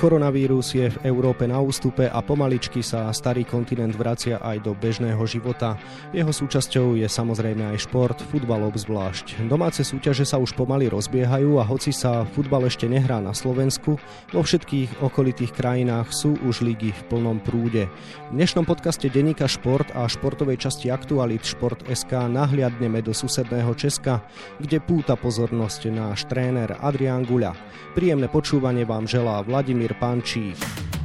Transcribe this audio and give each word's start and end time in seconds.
Koronavírus 0.00 0.72
je 0.72 0.88
v 0.88 1.12
Európe 1.12 1.44
na 1.44 1.60
ústupe 1.60 2.08
a 2.08 2.24
pomaličky 2.24 2.80
sa 2.80 3.12
starý 3.12 3.44
kontinent 3.44 3.92
vracia 3.92 4.40
aj 4.40 4.64
do 4.64 4.72
bežného 4.72 5.20
života. 5.28 5.76
Jeho 6.16 6.32
súčasťou 6.32 6.96
je 6.96 7.04
samozrejme 7.04 7.68
aj 7.68 7.84
šport, 7.84 8.16
futbal 8.32 8.64
obzvlášť. 8.72 9.44
Domáce 9.44 9.84
súťaže 9.84 10.24
sa 10.24 10.40
už 10.40 10.56
pomaly 10.56 10.88
rozbiehajú 10.88 11.60
a 11.60 11.68
hoci 11.68 11.92
sa 11.92 12.24
futbal 12.24 12.64
ešte 12.64 12.88
nehrá 12.88 13.20
na 13.20 13.36
Slovensku, 13.36 14.00
vo 14.32 14.40
všetkých 14.40 15.04
okolitých 15.04 15.52
krajinách 15.52 16.16
sú 16.16 16.32
už 16.48 16.64
ligy 16.64 16.96
v 16.96 17.02
plnom 17.12 17.36
prúde. 17.36 17.84
V 18.32 18.40
dnešnom 18.40 18.64
podcaste 18.64 19.12
Denika 19.12 19.44
Šport 19.44 19.92
a 19.92 20.08
športovej 20.08 20.64
časti 20.64 20.88
Aktualit 20.88 21.44
Šport 21.44 21.84
SK 21.84 22.24
nahliadneme 22.32 23.04
do 23.04 23.12
susedného 23.12 23.76
Česka, 23.76 24.24
kde 24.64 24.80
púta 24.80 25.12
pozornosť 25.20 25.92
náš 25.92 26.24
tréner 26.24 26.72
Adrián 26.80 27.28
Guľa. 27.28 27.52
Príjemné 27.92 28.32
počúvanie 28.32 28.88
vám 28.88 29.04
želá 29.04 29.44
Vladimír 29.44 29.89
Vladimír 29.90 29.94
Pančík. 29.94 30.99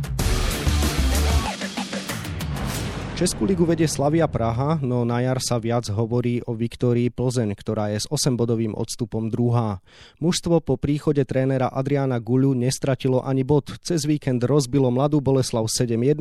Českú 3.16 3.48
ligu 3.48 3.64
vedie 3.64 3.88
Slavia 3.88 4.28
Praha, 4.28 4.76
no 4.84 5.08
na 5.08 5.24
jar 5.24 5.40
sa 5.40 5.56
viac 5.56 5.88
hovorí 5.88 6.44
o 6.44 6.52
Viktórii 6.52 7.08
Plzeň, 7.08 7.56
ktorá 7.56 7.88
je 7.96 8.04
s 8.04 8.12
8-bodovým 8.12 8.76
odstupom 8.76 9.32
druhá. 9.32 9.80
Mužstvo 10.20 10.60
po 10.60 10.76
príchode 10.76 11.24
trénera 11.24 11.72
Adriana 11.72 12.20
Guľu 12.20 12.52
nestratilo 12.52 13.24
ani 13.24 13.48
bod. 13.48 13.72
Cez 13.88 14.04
víkend 14.04 14.44
rozbilo 14.44 14.92
mladú 14.92 15.24
Boleslav 15.24 15.64
7-1, 15.72 16.20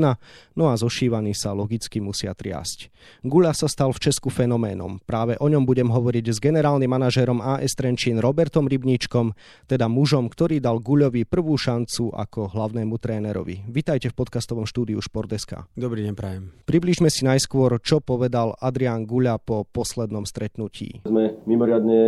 no 0.54 0.70
a 0.70 0.78
zošívaní 0.78 1.34
sa 1.34 1.50
logicky 1.50 1.98
musia 1.98 2.30
triasť. 2.30 2.94
Guľa 3.26 3.58
sa 3.58 3.66
stal 3.66 3.90
v 3.90 3.98
Česku 3.98 4.30
fenoménom. 4.30 5.02
Práve 5.02 5.34
o 5.42 5.50
ňom 5.50 5.66
budem 5.66 5.90
hovoriť 5.90 6.30
s 6.30 6.38
generálnym 6.38 6.94
manažérom 6.94 7.42
AS 7.42 7.74
Trenčín 7.74 8.22
Robertom 8.22 8.70
Rybníčkom, 8.70 9.34
teda 9.66 9.90
mužom, 9.90 10.30
ktorý 10.30 10.62
dal 10.62 10.78
Guľovi 10.78 11.26
prvú 11.26 11.58
šancu 11.58 12.14
ako 12.14 12.54
hlavnému 12.54 12.94
trénerovi. 13.02 13.66
Vitajte 13.66 14.14
v 14.14 14.18
podcastovom 14.22 14.62
štúdiu 14.62 15.02
Športeska. 15.02 15.66
Dobrý 15.74 16.06
deň, 16.06 16.14
prajem. 16.14 16.54
Približme 16.84 17.08
si 17.08 17.24
najskôr, 17.24 17.80
čo 17.80 18.04
povedal 18.04 18.60
Adrian 18.60 19.08
Guľa 19.08 19.40
po 19.40 19.64
poslednom 19.64 20.28
stretnutí. 20.28 21.00
Sme 21.08 21.40
mimoriadne 21.48 22.00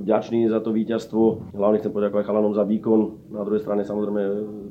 vďační 0.00 0.48
za 0.48 0.64
to 0.64 0.72
víťazstvo. 0.72 1.52
Hlavne 1.52 1.84
chcem 1.84 1.92
poďakovať 1.92 2.24
chalanom 2.24 2.56
za 2.56 2.64
výkon. 2.64 3.28
Na 3.28 3.44
druhej 3.44 3.60
strane 3.60 3.84
samozrejme 3.84 4.22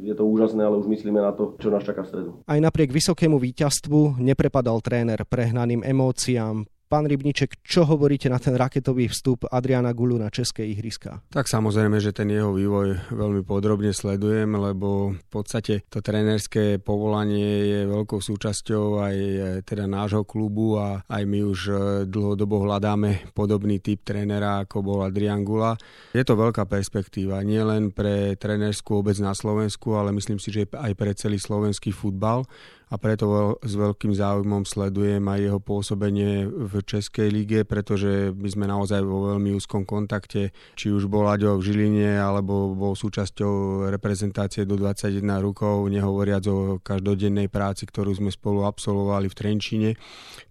je 0.10 0.14
to 0.18 0.26
úžasné, 0.26 0.58
ale 0.58 0.82
už 0.82 0.90
myslíme 0.90 1.22
na 1.22 1.38
to, 1.38 1.54
čo 1.62 1.70
nás 1.70 1.86
čaká 1.86 2.02
v 2.02 2.10
stredu. 2.10 2.30
Aj 2.50 2.58
napriek 2.58 2.90
vysokému 2.90 3.38
víťazstvu 3.38 4.18
neprepadal 4.26 4.82
tréner 4.82 5.22
prehnaným 5.22 5.86
emóciám. 5.86 6.66
Pán 6.94 7.10
Rybniček, 7.10 7.66
čo 7.66 7.90
hovoríte 7.90 8.30
na 8.30 8.38
ten 8.38 8.54
raketový 8.54 9.10
vstup 9.10 9.50
Adriana 9.50 9.98
Gulu 9.98 10.22
na 10.22 10.30
České 10.30 10.62
ihriska? 10.70 11.26
Tak 11.34 11.50
samozrejme, 11.50 11.98
že 11.98 12.14
ten 12.14 12.30
jeho 12.30 12.54
vývoj 12.54 13.10
veľmi 13.10 13.42
podrobne 13.42 13.90
sledujem, 13.90 14.54
lebo 14.54 15.18
v 15.18 15.26
podstate 15.34 15.90
to 15.90 16.06
trénerské 16.06 16.78
povolanie 16.78 17.66
je 17.66 17.80
veľkou 17.90 18.22
súčasťou 18.22 19.02
aj 19.10 19.16
teda 19.66 19.90
nášho 19.90 20.22
klubu 20.22 20.78
a 20.78 21.02
aj 21.10 21.24
my 21.26 21.40
už 21.42 21.60
e, 21.66 21.74
dlhodobo 22.06 22.62
hľadáme 22.62 23.34
podobný 23.34 23.82
typ 23.82 24.06
trénera, 24.06 24.62
ako 24.62 24.86
bol 24.86 25.00
Adrian 25.02 25.42
Gula. 25.42 25.74
Je 26.14 26.22
to 26.22 26.38
veľká 26.38 26.70
perspektíva, 26.70 27.42
nielen 27.42 27.90
pre 27.90 28.38
trénerskú 28.38 29.02
obec 29.02 29.18
na 29.18 29.34
Slovensku, 29.34 29.98
ale 29.98 30.14
myslím 30.14 30.38
si, 30.38 30.54
že 30.54 30.70
aj 30.70 30.94
pre 30.94 31.18
celý 31.18 31.42
slovenský 31.42 31.90
futbal 31.90 32.46
a 32.94 32.96
preto 33.02 33.58
s 33.66 33.74
veľkým 33.74 34.14
záujmom 34.14 34.70
sledujem 34.70 35.26
aj 35.26 35.40
jeho 35.42 35.58
pôsobenie 35.58 36.46
v 36.46 36.74
Českej 36.86 37.34
lige, 37.34 37.66
pretože 37.66 38.30
my 38.38 38.46
sme 38.46 38.66
naozaj 38.70 39.02
vo 39.02 39.34
veľmi 39.34 39.50
úzkom 39.58 39.82
kontakte, 39.82 40.54
či 40.78 40.94
už 40.94 41.10
bol 41.10 41.26
Aďo 41.26 41.58
v 41.58 41.66
Žiline, 41.66 42.22
alebo 42.22 42.78
bol 42.78 42.94
súčasťou 42.94 43.90
reprezentácie 43.90 44.70
do 44.70 44.78
21 44.78 45.26
rokov, 45.42 45.90
nehovoriac 45.90 46.46
o 46.46 46.78
každodennej 46.86 47.50
práci, 47.50 47.90
ktorú 47.90 48.14
sme 48.14 48.30
spolu 48.30 48.62
absolvovali 48.70 49.26
v 49.26 49.38
Trenčine. 49.42 49.90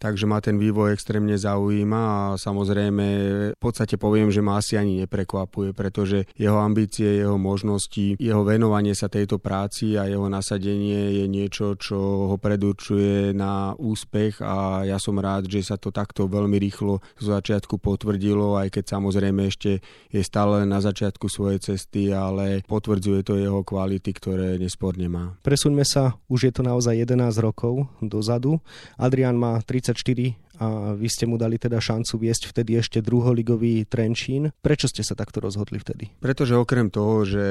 Takže 0.02 0.26
ma 0.26 0.42
ten 0.42 0.58
vývoj 0.58 0.98
extrémne 0.98 1.38
zaujíma 1.38 2.00
a 2.02 2.18
samozrejme 2.34 3.06
v 3.54 3.60
podstate 3.62 3.94
poviem, 3.94 4.34
že 4.34 4.42
ma 4.42 4.58
asi 4.58 4.74
ani 4.74 5.06
neprekvapuje, 5.06 5.70
pretože 5.78 6.26
jeho 6.34 6.58
ambície, 6.58 7.22
jeho 7.22 7.38
možnosti, 7.38 8.18
jeho 8.18 8.42
venovanie 8.42 8.98
sa 8.98 9.06
tejto 9.06 9.38
práci 9.38 9.94
a 9.94 10.10
jeho 10.10 10.26
nasadenie 10.26 11.22
je 11.22 11.24
niečo, 11.30 11.78
čo 11.78 12.31
ho 12.32 12.36
predurčuje 12.40 13.36
na 13.36 13.76
úspech 13.76 14.40
a 14.40 14.88
ja 14.88 14.96
som 14.96 15.20
rád, 15.20 15.52
že 15.52 15.60
sa 15.60 15.76
to 15.76 15.92
takto 15.92 16.24
veľmi 16.24 16.56
rýchlo 16.56 17.04
z 17.20 17.28
začiatku 17.28 17.76
potvrdilo, 17.76 18.56
aj 18.56 18.72
keď 18.72 18.84
samozrejme 18.96 19.52
ešte 19.52 19.84
je 20.08 20.22
stále 20.24 20.64
na 20.64 20.80
začiatku 20.80 21.28
svojej 21.28 21.60
cesty, 21.60 22.08
ale 22.10 22.64
potvrdzuje 22.64 23.20
to 23.22 23.36
jeho 23.36 23.60
kvality, 23.60 24.10
ktoré 24.16 24.56
nesporne 24.56 25.06
má. 25.12 25.36
Presuňme 25.44 25.84
sa, 25.84 26.16
už 26.32 26.48
je 26.48 26.52
to 26.56 26.62
naozaj 26.64 26.96
11 26.96 27.36
rokov 27.44 27.86
dozadu. 28.00 28.58
Adrian 28.96 29.36
má 29.36 29.60
34 29.60 30.32
a 30.62 30.94
vy 30.94 31.08
ste 31.10 31.26
mu 31.26 31.34
dali 31.34 31.58
teda 31.58 31.82
šancu 31.82 32.22
viesť 32.22 32.54
vtedy 32.54 32.78
ešte 32.78 33.02
druholigový 33.02 33.82
Trenčín. 33.90 34.54
Prečo 34.62 34.86
ste 34.86 35.02
sa 35.02 35.18
takto 35.18 35.42
rozhodli 35.42 35.82
vtedy? 35.82 36.14
Pretože 36.22 36.54
okrem 36.54 36.86
toho, 36.86 37.26
že 37.26 37.46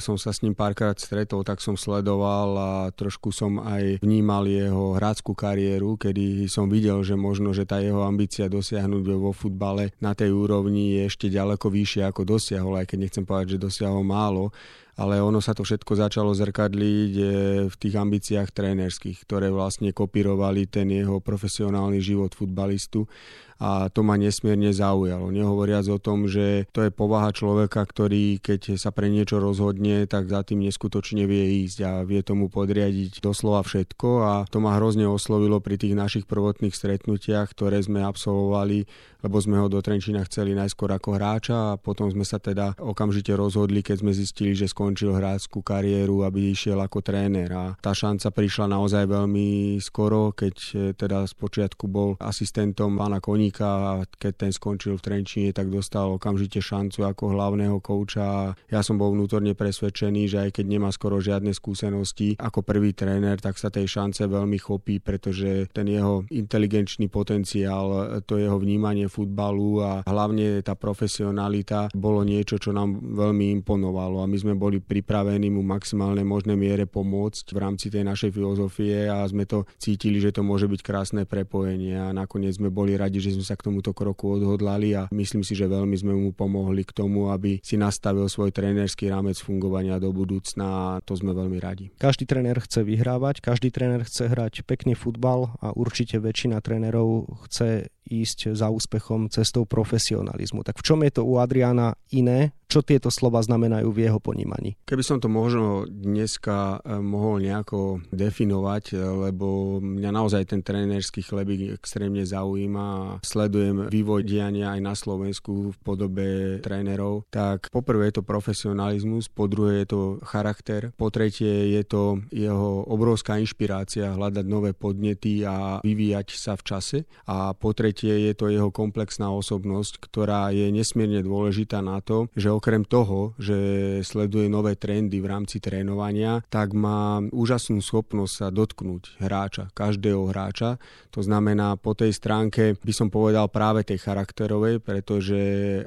som 0.00 0.16
sa 0.16 0.32
s 0.32 0.40
ním 0.40 0.56
párkrát 0.56 0.96
stretol, 0.96 1.44
tak 1.44 1.60
som 1.60 1.76
sledoval 1.76 2.50
a 2.56 2.72
trošku 2.96 3.28
som 3.28 3.60
aj 3.60 4.00
vnímal 4.00 4.48
jeho 4.48 4.96
hráckú 4.96 5.36
kariéru, 5.36 6.00
kedy 6.00 6.48
som 6.48 6.72
videl, 6.72 7.04
že 7.04 7.18
možno, 7.18 7.52
že 7.52 7.68
tá 7.68 7.84
jeho 7.84 8.00
ambícia 8.00 8.48
dosiahnuť 8.48 9.02
vo 9.12 9.36
futbale 9.36 9.92
na 10.00 10.16
tej 10.16 10.32
úrovni 10.32 10.96
je 10.96 11.12
ešte 11.12 11.26
ďaleko 11.28 11.68
vyššie 11.68 12.02
ako 12.08 12.24
dosiahol, 12.24 12.80
aj 12.80 12.88
keď 12.88 12.98
nechcem 13.04 13.24
povedať, 13.28 13.58
že 13.58 13.64
dosiahol 13.68 14.00
málo 14.00 14.54
ale 14.94 15.18
ono 15.18 15.42
sa 15.42 15.54
to 15.58 15.66
všetko 15.66 15.98
začalo 15.98 16.30
zrkadliť 16.30 17.12
e, 17.18 17.24
v 17.66 17.74
tých 17.74 17.94
ambíciách 17.98 18.54
trénerských, 18.54 19.26
ktoré 19.26 19.50
vlastne 19.50 19.90
kopírovali 19.90 20.70
ten 20.70 20.86
jeho 20.86 21.18
profesionálny 21.18 21.98
život 21.98 22.30
futbalistu 22.30 23.10
a 23.58 23.88
to 23.90 24.02
ma 24.02 24.18
nesmierne 24.18 24.74
zaujalo. 24.74 25.30
Nehovoriac 25.30 25.86
o 25.90 26.02
tom, 26.02 26.26
že 26.26 26.66
to 26.74 26.82
je 26.82 26.90
povaha 26.90 27.30
človeka, 27.30 27.82
ktorý 27.86 28.42
keď 28.42 28.76
sa 28.80 28.90
pre 28.90 29.06
niečo 29.06 29.38
rozhodne, 29.38 30.06
tak 30.10 30.26
za 30.26 30.42
tým 30.42 30.66
neskutočne 30.66 31.28
vie 31.28 31.64
ísť 31.66 31.78
a 31.86 31.92
vie 32.02 32.20
tomu 32.26 32.50
podriadiť 32.50 33.22
doslova 33.22 33.62
všetko 33.62 34.08
a 34.24 34.32
to 34.50 34.58
ma 34.58 34.74
hrozne 34.76 35.06
oslovilo 35.06 35.62
pri 35.62 35.78
tých 35.78 35.94
našich 35.94 36.24
prvotných 36.26 36.74
stretnutiach, 36.74 37.54
ktoré 37.54 37.78
sme 37.78 38.02
absolvovali, 38.02 38.86
lebo 39.22 39.36
sme 39.38 39.60
ho 39.62 39.70
do 39.70 39.78
Trenčína 39.78 40.26
chceli 40.26 40.52
najskôr 40.52 40.90
ako 40.92 41.16
hráča 41.16 41.56
a 41.74 41.78
potom 41.78 42.10
sme 42.10 42.26
sa 42.26 42.42
teda 42.42 42.74
okamžite 42.80 43.32
rozhodli, 43.32 43.80
keď 43.80 44.02
sme 44.02 44.12
zistili, 44.12 44.52
že 44.52 44.68
skončil 44.68 45.14
hráčskú 45.14 45.62
kariéru, 45.62 46.26
aby 46.26 46.52
išiel 46.52 46.80
ako 46.82 47.00
tréner 47.00 47.50
a 47.54 47.78
tá 47.78 47.94
šanca 47.94 48.28
prišla 48.34 48.66
naozaj 48.74 49.06
veľmi 49.08 49.78
skoro, 49.78 50.34
keď 50.34 50.54
teda 50.98 51.24
spočiatku 51.24 51.86
bol 51.88 52.16
asistentom 52.20 52.96
pána 52.96 53.20
Koní 53.20 53.43
Koníka 53.44 53.68
a 53.68 53.92
keď 54.08 54.32
ten 54.40 54.52
skončil 54.56 54.96
v 54.96 55.04
Trenčine, 55.04 55.52
tak 55.52 55.68
dostal 55.68 56.16
okamžite 56.16 56.64
šancu 56.64 57.04
ako 57.04 57.36
hlavného 57.36 57.76
kouča. 57.76 58.56
Ja 58.72 58.80
som 58.80 58.96
bol 58.96 59.12
vnútorne 59.12 59.52
presvedčený, 59.52 60.32
že 60.32 60.48
aj 60.48 60.50
keď 60.56 60.64
nemá 60.64 60.88
skoro 60.88 61.20
žiadne 61.20 61.52
skúsenosti 61.52 62.40
ako 62.40 62.64
prvý 62.64 62.96
tréner, 62.96 63.36
tak 63.36 63.60
sa 63.60 63.68
tej 63.68 63.84
šance 63.84 64.24
veľmi 64.24 64.56
chopí, 64.56 64.96
pretože 64.96 65.68
ten 65.76 65.92
jeho 65.92 66.24
inteligenčný 66.32 67.12
potenciál, 67.12 68.16
to 68.24 68.40
jeho 68.40 68.56
vnímanie 68.56 69.12
futbalu 69.12 69.84
a 69.84 69.92
hlavne 70.08 70.64
tá 70.64 70.72
profesionalita 70.72 71.92
bolo 71.92 72.24
niečo, 72.24 72.56
čo 72.56 72.72
nám 72.72 72.96
veľmi 72.96 73.60
imponovalo 73.60 74.24
a 74.24 74.30
my 74.30 74.40
sme 74.40 74.56
boli 74.56 74.80
pripravení 74.80 75.52
mu 75.52 75.60
maximálne 75.60 76.24
možné 76.24 76.56
miere 76.56 76.88
pomôcť 76.88 77.52
v 77.52 77.58
rámci 77.60 77.92
tej 77.92 78.08
našej 78.08 78.32
filozofie 78.32 79.04
a 79.04 79.20
sme 79.28 79.44
to 79.44 79.68
cítili, 79.76 80.16
že 80.16 80.32
to 80.32 80.40
môže 80.40 80.64
byť 80.64 80.80
krásne 80.80 81.28
prepojenie 81.28 82.00
a 82.00 82.08
nakoniec 82.16 82.56
sme 82.56 82.72
boli 82.72 82.96
radi, 82.96 83.20
že 83.20 83.33
sme 83.34 83.44
sa 83.44 83.58
k 83.58 83.66
tomuto 83.66 83.90
kroku 83.90 84.38
odhodlali 84.38 84.94
a 84.94 85.10
myslím 85.10 85.42
si, 85.42 85.58
že 85.58 85.66
veľmi 85.66 85.94
sme 85.98 86.14
mu 86.14 86.30
pomohli 86.30 86.86
k 86.86 86.94
tomu, 86.94 87.34
aby 87.34 87.58
si 87.60 87.74
nastavil 87.74 88.30
svoj 88.30 88.54
trénerský 88.54 89.10
rámec 89.10 89.36
fungovania 89.42 89.98
do 89.98 90.14
budúcna 90.14 90.98
a 90.98 91.02
to 91.02 91.18
sme 91.18 91.34
veľmi 91.34 91.58
radi. 91.58 91.90
Každý 91.98 92.24
tréner 92.24 92.56
chce 92.62 92.86
vyhrávať, 92.86 93.42
každý 93.42 93.74
tréner 93.74 94.06
chce 94.06 94.30
hrať 94.30 94.62
pekný 94.64 94.94
futbal 94.94 95.52
a 95.58 95.74
určite 95.74 96.22
väčšina 96.22 96.62
trénerov 96.62 97.26
chce 97.50 97.90
ísť 98.04 98.52
za 98.52 98.68
úspechom 98.68 99.32
cestou 99.32 99.64
profesionalizmu. 99.64 100.60
Tak 100.60 100.76
v 100.80 100.84
čom 100.84 101.00
je 101.02 101.12
to 101.20 101.22
u 101.24 101.40
Adriana 101.40 101.96
iné 102.12 102.52
čo 102.74 102.82
tieto 102.82 103.06
slova 103.06 103.38
znamenajú 103.38 103.94
v 103.94 104.10
jeho 104.10 104.18
ponímaní. 104.18 104.74
Keby 104.82 105.06
som 105.06 105.22
to 105.22 105.30
možno 105.30 105.86
dneska 105.86 106.82
eh, 106.82 106.98
mohol 106.98 107.38
nejako 107.38 108.02
definovať, 108.10 108.98
eh, 108.98 109.30
lebo 109.30 109.78
mňa 109.78 110.10
naozaj 110.10 110.50
ten 110.50 110.66
trénerský 110.66 111.22
chlebík 111.22 111.78
extrémne 111.78 112.26
zaujíma 112.26 112.82
a 112.82 113.02
sledujem 113.22 113.86
vývoj 113.86 114.26
diania 114.26 114.74
aj 114.74 114.80
na 114.82 114.94
Slovensku 114.98 115.70
v 115.70 115.76
podobe 115.86 116.28
trénerov, 116.66 117.30
tak 117.30 117.70
poprvé 117.70 118.10
je 118.10 118.18
to 118.18 118.26
profesionalizmus, 118.26 119.30
po 119.30 119.46
druhé 119.46 119.86
je 119.86 119.94
to 119.94 120.00
charakter, 120.26 120.90
po 120.98 121.14
tretie 121.14 121.78
je 121.78 121.82
to 121.86 122.18
jeho 122.34 122.82
obrovská 122.90 123.38
inšpirácia 123.38 124.18
hľadať 124.18 124.46
nové 124.50 124.74
podnety 124.74 125.46
a 125.46 125.78
vyvíjať 125.84 126.34
sa 126.34 126.58
v 126.58 126.62
čase 126.66 126.98
a 127.30 127.54
po 127.54 127.70
tretie 127.76 128.26
je 128.26 128.32
to 128.34 128.50
jeho 128.50 128.74
komplexná 128.74 129.30
osobnosť, 129.30 130.00
ktorá 130.00 130.50
je 130.50 130.72
nesmierne 130.72 131.20
dôležitá 131.20 131.84
na 131.84 132.00
to, 132.00 132.26
že 132.32 132.48
okrem 132.48 132.63
toho, 132.88 133.36
že 133.36 133.56
sleduje 134.00 134.48
nové 134.48 134.72
trendy 134.78 135.20
v 135.20 135.28
rámci 135.28 135.60
trénovania, 135.60 136.40
tak 136.48 136.72
má 136.72 137.20
úžasnú 137.28 137.84
schopnosť 137.84 138.32
sa 138.32 138.48
dotknúť 138.48 139.20
hráča, 139.20 139.68
každého 139.76 140.32
hráča. 140.32 140.80
To 141.12 141.20
znamená, 141.20 141.76
po 141.76 141.92
tej 141.92 142.16
stránke 142.16 142.80
by 142.80 142.92
som 142.96 143.12
povedal 143.12 143.52
práve 143.52 143.84
tej 143.84 144.00
charakterovej, 144.00 144.80
pretože 144.80 145.40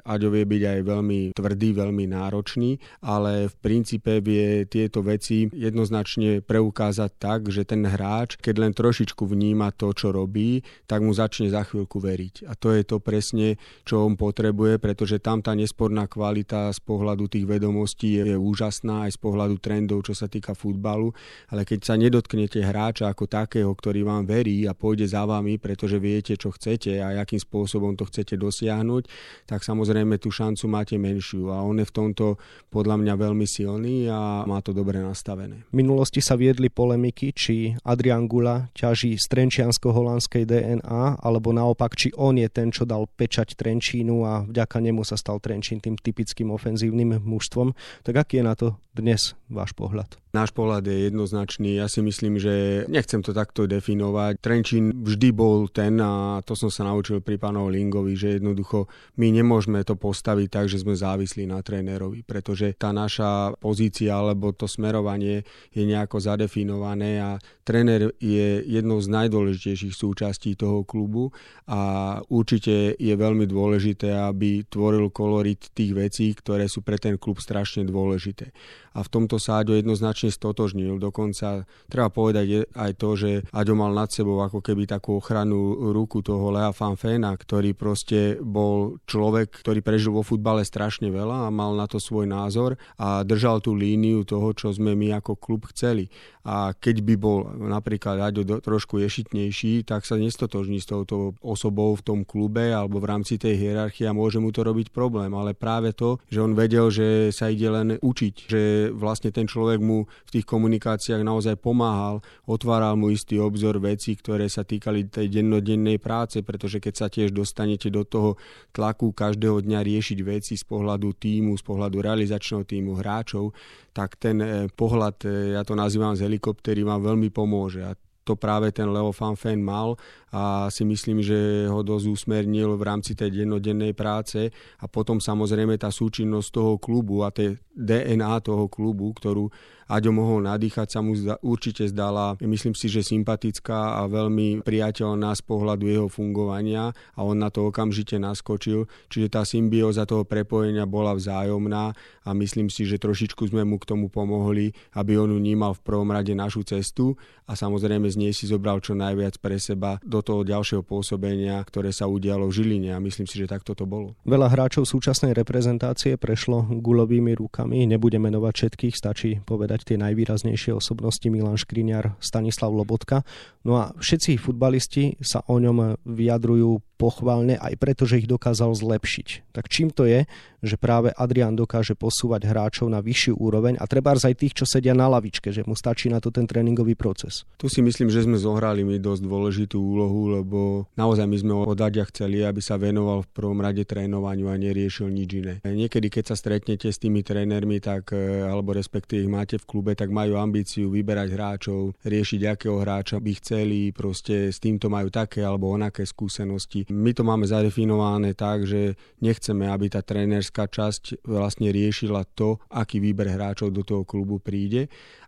Aďo 0.06 0.30
vie 0.30 0.46
byť 0.46 0.64
aj 0.64 0.80
veľmi 0.86 1.20
tvrdý, 1.34 1.70
veľmi 1.74 2.06
náročný, 2.14 2.78
ale 3.02 3.50
v 3.50 3.56
princípe 3.58 4.22
vie 4.22 4.70
tieto 4.70 5.02
veci 5.02 5.50
jednoznačne 5.50 6.46
preukázať 6.46 7.12
tak, 7.18 7.40
že 7.50 7.66
ten 7.66 7.84
hráč, 7.84 8.38
keď 8.38 8.56
len 8.62 8.74
trošičku 8.78 9.26
vníma 9.26 9.74
to, 9.74 9.92
čo 9.98 10.14
robí, 10.14 10.62
tak 10.86 11.02
mu 11.02 11.12
začne 11.12 11.50
za 11.50 11.66
chvíľku 11.66 11.98
veriť. 11.98 12.46
A 12.46 12.54
to 12.54 12.70
je 12.72 12.86
to 12.86 13.02
presne, 13.02 13.58
čo 13.84 14.06
on 14.06 14.14
potrebuje, 14.14 14.78
pretože 14.78 15.18
tam 15.18 15.42
tá 15.42 15.58
nesporná 15.58 16.06
kvalita 16.06 16.67
z 16.72 16.82
pohľadu 16.84 17.28
tých 17.32 17.46
vedomostí 17.48 18.20
je, 18.20 18.36
úžasná 18.38 19.10
aj 19.10 19.16
z 19.16 19.20
pohľadu 19.20 19.56
trendov, 19.60 20.06
čo 20.06 20.14
sa 20.14 20.32
týka 20.32 20.54
futbalu, 20.54 21.12
ale 21.52 21.68
keď 21.68 21.80
sa 21.84 21.96
nedotknete 22.00 22.64
hráča 22.64 23.12
ako 23.12 23.28
takého, 23.28 23.72
ktorý 23.72 24.08
vám 24.08 24.24
verí 24.28 24.66
a 24.66 24.76
pôjde 24.78 25.08
za 25.10 25.28
vami, 25.28 25.60
pretože 25.60 26.00
viete, 26.02 26.36
čo 26.36 26.54
chcete 26.54 27.00
a 27.00 27.20
akým 27.22 27.42
spôsobom 27.42 27.98
to 27.98 28.08
chcete 28.08 28.38
dosiahnuť, 28.38 29.04
tak 29.50 29.64
samozrejme 29.64 30.20
tú 30.22 30.32
šancu 30.32 30.66
máte 30.70 30.96
menšiu 30.96 31.52
a 31.52 31.64
on 31.64 31.82
je 31.82 31.86
v 31.88 31.94
tomto 31.94 32.26
podľa 32.70 33.00
mňa 33.02 33.14
veľmi 33.18 33.48
silný 33.48 34.08
a 34.08 34.44
má 34.46 34.60
to 34.62 34.72
dobre 34.72 35.00
nastavené. 35.02 35.66
V 35.72 35.76
minulosti 35.76 36.20
sa 36.24 36.38
viedli 36.38 36.70
polemiky, 36.72 37.34
či 37.34 37.74
Adrian 37.84 38.30
Gula 38.30 38.70
ťaží 38.76 39.18
z 39.18 39.26
trenčiansko-holandskej 39.28 40.44
DNA, 40.48 41.24
alebo 41.24 41.52
naopak, 41.52 41.98
či 41.98 42.14
on 42.16 42.38
je 42.38 42.48
ten, 42.52 42.70
čo 42.70 42.86
dal 42.88 43.08
pečať 43.08 43.58
Trenčínu 43.58 44.16
a 44.24 44.34
vďaka 44.46 44.78
nemu 44.80 45.02
sa 45.02 45.18
stal 45.18 45.42
Trenčín 45.42 45.82
tým 45.82 45.98
typickým 45.98 46.47
ofenzívnym 46.52 47.20
mužstvom. 47.24 47.74
Tak 48.04 48.16
aký 48.16 48.40
je 48.40 48.44
na 48.44 48.56
to 48.56 48.68
dnes 48.98 49.38
váš 49.46 49.78
pohľad? 49.78 50.18
Náš 50.34 50.54
pohľad 50.54 50.86
je 50.86 51.10
jednoznačný. 51.10 51.82
Ja 51.82 51.90
si 51.90 52.02
myslím, 52.06 52.38
že 52.38 52.86
nechcem 52.86 53.26
to 53.26 53.34
takto 53.34 53.66
definovať. 53.66 54.38
Trenčín 54.38 55.02
vždy 55.02 55.30
bol 55.34 55.66
ten, 55.66 55.98
a 55.98 56.46
to 56.46 56.54
som 56.54 56.70
sa 56.70 56.86
naučil 56.86 57.26
pri 57.26 57.42
pánovi 57.42 57.82
Lingovi, 57.82 58.14
že 58.14 58.38
jednoducho 58.38 58.86
my 59.18 59.34
nemôžeme 59.34 59.82
to 59.82 59.98
postaviť 59.98 60.48
tak, 60.50 60.66
že 60.70 60.86
sme 60.86 60.94
závislí 60.94 61.50
na 61.50 61.62
trénerovi, 61.66 62.22
pretože 62.22 62.78
tá 62.78 62.94
naša 62.94 63.58
pozícia 63.58 64.14
alebo 64.14 64.54
to 64.54 64.70
smerovanie 64.70 65.42
je 65.74 65.84
nejako 65.90 66.22
zadefinované 66.22 67.18
a 67.18 67.42
tréner 67.66 68.14
je 68.22 68.62
jednou 68.62 69.02
z 69.02 69.10
najdôležitejších 69.10 69.96
súčastí 69.96 70.54
toho 70.54 70.86
klubu 70.86 71.34
a 71.66 72.22
určite 72.30 72.94
je 72.94 73.14
veľmi 73.18 73.50
dôležité, 73.50 74.14
aby 74.14 74.70
tvoril 74.70 75.10
kolorit 75.10 75.74
tých 75.74 75.98
vecí, 75.98 76.37
ktoré 76.38 76.70
sú 76.70 76.86
pre 76.86 77.02
ten 77.02 77.18
klub 77.18 77.42
strašne 77.42 77.82
dôležité 77.82 78.54
a 78.98 79.06
v 79.06 79.14
tomto 79.14 79.38
sa 79.38 79.62
Aďo 79.62 79.78
jednoznačne 79.78 80.34
stotožnil. 80.34 80.98
Dokonca 80.98 81.70
treba 81.86 82.10
povedať 82.10 82.66
aj 82.74 82.92
to, 82.98 83.10
že 83.14 83.30
Aďo 83.54 83.78
mal 83.78 83.94
nad 83.94 84.10
sebou 84.10 84.42
ako 84.42 84.66
keby 84.66 84.90
takú 84.90 85.22
ochranu 85.22 85.94
ruku 85.94 86.26
toho 86.26 86.50
Lea 86.50 86.74
Fanféna, 86.74 87.38
ktorý 87.38 87.78
proste 87.78 88.42
bol 88.42 88.98
človek, 89.06 89.62
ktorý 89.62 89.86
prežil 89.86 90.18
vo 90.18 90.26
futbale 90.26 90.66
strašne 90.66 91.14
veľa 91.14 91.46
a 91.46 91.54
mal 91.54 91.78
na 91.78 91.86
to 91.86 92.02
svoj 92.02 92.26
názor 92.26 92.74
a 92.98 93.22
držal 93.22 93.62
tú 93.62 93.78
líniu 93.78 94.26
toho, 94.26 94.50
čo 94.58 94.74
sme 94.74 94.98
my 94.98 95.22
ako 95.22 95.38
klub 95.38 95.70
chceli. 95.70 96.10
A 96.48 96.74
keď 96.74 97.06
by 97.06 97.16
bol 97.22 97.38
napríklad 97.54 98.18
Aďo 98.18 98.64
trošku 98.64 98.98
ješitnejší, 98.98 99.86
tak 99.86 100.10
sa 100.10 100.18
nestotožní 100.18 100.82
s 100.82 100.90
touto 100.90 101.38
osobou 101.44 101.94
v 101.94 102.02
tom 102.02 102.20
klube 102.26 102.74
alebo 102.74 102.98
v 102.98 103.10
rámci 103.14 103.38
tej 103.38 103.60
hierarchie 103.62 104.10
a 104.10 104.16
môže 104.16 104.42
mu 104.42 104.50
to 104.50 104.66
robiť 104.66 104.90
problém. 104.90 105.30
Ale 105.36 105.54
práve 105.54 105.92
to, 105.92 106.18
že 106.28 106.44
on 106.44 106.52
vedel, 106.52 106.92
že 106.92 107.32
sa 107.32 107.48
ide 107.48 107.72
len 107.72 107.96
učiť, 108.00 108.36
že 108.48 108.62
vlastne 108.92 109.32
ten 109.32 109.48
človek 109.48 109.80
mu 109.80 110.08
v 110.28 110.30
tých 110.40 110.46
komunikáciách 110.46 111.24
naozaj 111.24 111.56
pomáhal, 111.60 112.20
otváral 112.44 113.00
mu 113.00 113.12
istý 113.12 113.40
obzor 113.40 113.80
vecí, 113.80 114.16
ktoré 114.20 114.52
sa 114.52 114.68
týkali 114.68 115.08
tej 115.08 115.32
dennodennej 115.32 116.04
práce, 116.04 116.44
pretože 116.44 116.84
keď 116.84 116.94
sa 116.94 117.08
tiež 117.08 117.32
dostanete 117.32 117.88
do 117.88 118.04
toho 118.04 118.36
tlaku 118.76 119.16
každého 119.16 119.64
dňa 119.64 119.80
riešiť 119.84 120.20
veci 120.24 120.54
z 120.60 120.66
pohľadu 120.68 121.16
týmu, 121.16 121.56
z 121.56 121.64
pohľadu 121.64 122.04
realizačného 122.04 122.64
týmu 122.68 123.00
hráčov, 123.00 123.56
tak 123.96 124.20
ten 124.20 124.38
eh, 124.44 124.50
pohľad, 124.68 125.18
eh, 125.24 125.56
ja 125.56 125.64
to 125.64 125.74
nazývam 125.74 126.14
z 126.14 126.28
helikoptery, 126.28 126.84
vám 126.84 127.02
veľmi 127.02 127.32
pomôže. 127.32 127.88
A 127.88 127.96
to 128.28 128.36
práve 128.36 128.76
ten 128.76 128.92
Leo 128.92 129.16
Fanfen 129.16 129.64
mal 129.64 129.96
a 130.36 130.68
si 130.68 130.84
myslím, 130.84 131.24
že 131.24 131.72
ho 131.72 131.80
dosť 131.80 132.06
usmernil 132.12 132.76
v 132.76 132.84
rámci 132.84 133.16
tej 133.16 133.32
dennodennej 133.32 133.96
práce 133.96 134.52
a 134.84 134.86
potom 134.92 135.24
samozrejme 135.24 135.80
tá 135.80 135.88
súčinnosť 135.88 136.50
toho 136.52 136.74
klubu 136.76 137.24
a 137.24 137.32
tej 137.32 137.56
DNA 137.72 138.44
toho 138.44 138.68
klubu, 138.68 139.16
ktorú 139.16 139.48
Aďo 139.88 140.12
mohol 140.12 140.44
nadýchať, 140.44 140.88
sa 140.92 141.00
mu 141.00 141.16
určite 141.40 141.88
zdala, 141.88 142.36
myslím 142.44 142.76
si, 142.76 142.92
že 142.92 143.08
sympatická 143.08 144.04
a 144.04 144.12
veľmi 144.12 144.60
priateľná 144.60 145.32
z 145.32 145.42
pohľadu 145.48 145.88
jeho 145.88 146.08
fungovania 146.12 146.92
a 147.16 147.20
on 147.24 147.40
na 147.40 147.48
to 147.48 147.72
okamžite 147.72 148.20
naskočil. 148.20 148.92
Čiže 149.08 149.32
tá 149.32 149.48
symbióza 149.48 150.04
toho 150.04 150.28
prepojenia 150.28 150.84
bola 150.84 151.16
vzájomná 151.16 151.96
a 152.28 152.30
myslím 152.36 152.68
si, 152.68 152.84
že 152.84 153.00
trošičku 153.00 153.48
sme 153.48 153.64
mu 153.64 153.80
k 153.80 153.88
tomu 153.88 154.12
pomohli, 154.12 154.76
aby 154.92 155.16
on 155.16 155.32
vnímal 155.32 155.72
v 155.80 155.84
prvom 155.88 156.12
rade 156.12 156.36
našu 156.36 156.68
cestu 156.68 157.16
a 157.48 157.56
samozrejme 157.56 158.12
z 158.12 158.20
nej 158.20 158.36
si 158.36 158.44
zobral 158.44 158.84
čo 158.84 158.92
najviac 158.92 159.40
pre 159.40 159.56
seba 159.56 160.04
do 160.04 160.20
toho 160.20 160.44
ďalšieho 160.44 160.84
pôsobenia, 160.84 161.64
ktoré 161.64 161.96
sa 161.96 162.12
udialo 162.12 162.52
v 162.52 162.56
Žiline 162.60 162.92
a 162.92 163.00
myslím 163.00 163.24
si, 163.24 163.40
že 163.40 163.48
takto 163.48 163.72
to 163.72 163.88
bolo. 163.88 164.20
Veľa 164.28 164.52
hráčov 164.52 164.84
súčasnej 164.84 165.32
reprezentácie 165.32 166.20
prešlo 166.20 166.68
gulovými 166.68 167.40
rukami, 167.40 167.88
nebudem 167.88 168.28
menovať 168.28 168.54
všetkých, 168.54 168.96
stačí 168.96 169.40
povedať 169.48 169.77
povedať 169.78 169.94
tie 169.94 170.02
najvýraznejšie 170.02 170.74
osobnosti 170.74 171.30
Milan 171.30 171.54
Škriňar, 171.54 172.18
Stanislav 172.18 172.74
Lobotka. 172.74 173.22
No 173.62 173.78
a 173.78 173.94
všetci 173.94 174.42
futbalisti 174.42 175.22
sa 175.22 175.46
o 175.46 175.62
ňom 175.62 176.02
vyjadrujú 176.02 176.82
pochválne 176.98 177.56
aj 177.62 177.78
preto, 177.78 178.04
že 178.10 178.26
ich 178.26 178.28
dokázal 178.28 178.74
zlepšiť. 178.74 179.54
Tak 179.54 179.70
čím 179.70 179.94
to 179.94 180.10
je, 180.10 180.26
že 180.66 180.76
práve 180.76 181.14
Adrian 181.14 181.54
dokáže 181.54 181.94
posúvať 181.94 182.50
hráčov 182.50 182.90
na 182.90 182.98
vyššiu 182.98 183.38
úroveň 183.38 183.78
a 183.78 183.86
treba 183.86 184.18
aj 184.18 184.34
tých, 184.34 184.58
čo 184.58 184.66
sedia 184.66 184.98
na 184.98 185.06
lavičke, 185.06 185.54
že 185.54 185.62
mu 185.62 185.78
stačí 185.78 186.10
na 186.10 186.18
to 186.18 186.34
ten 186.34 186.50
tréningový 186.50 186.98
proces. 186.98 187.46
Tu 187.62 187.70
si 187.70 187.86
myslím, 187.86 188.10
že 188.10 188.26
sme 188.26 188.42
zohrali 188.42 188.82
my 188.82 188.98
dosť 188.98 189.22
dôležitú 189.22 189.78
úlohu, 189.78 190.42
lebo 190.42 190.60
naozaj 190.98 191.30
my 191.30 191.38
sme 191.38 191.54
od 191.54 191.78
Adia 191.78 192.08
chceli, 192.10 192.42
aby 192.42 192.58
sa 192.64 192.82
venoval 192.82 193.22
v 193.28 193.34
prvom 193.36 193.60
rade 193.62 193.86
trénovaniu 193.86 194.50
a 194.50 194.58
neriešil 194.58 195.14
nič 195.14 195.30
iné. 195.38 195.54
Niekedy, 195.62 196.10
keď 196.10 196.34
sa 196.34 196.36
stretnete 196.40 196.90
s 196.90 196.98
tými 196.98 197.22
trénermi, 197.22 197.78
tak, 197.78 198.16
e, 198.18 198.42
alebo 198.42 198.74
respektíve 198.74 199.28
ich 199.28 199.30
máte 199.30 199.62
v 199.62 199.68
klube, 199.70 199.94
tak 199.94 200.10
majú 200.10 200.42
ambíciu 200.42 200.90
vyberať 200.90 201.30
hráčov, 201.36 201.94
riešiť, 202.02 202.42
akého 202.50 202.82
hráča 202.82 203.22
by 203.22 203.32
chceli, 203.38 203.94
proste 203.94 204.50
s 204.50 204.58
týmto 204.58 204.90
majú 204.90 205.14
také 205.14 205.46
alebo 205.46 205.70
onaké 205.70 206.08
skúsenosti 206.08 206.87
my 206.90 207.12
to 207.12 207.24
máme 207.24 207.44
zadefinované 207.44 208.32
tak, 208.34 208.64
že 208.64 208.96
nechceme, 209.20 209.68
aby 209.68 209.92
tá 209.92 210.00
trénerská 210.00 210.68
časť 210.72 211.24
vlastne 211.28 211.72
riešila 211.72 212.24
to, 212.36 212.58
aký 212.72 213.04
výber 213.04 213.28
hráčov 213.32 213.76
do 213.76 213.84
toho 213.84 214.08
klubu 214.08 214.40
príde 214.40 214.88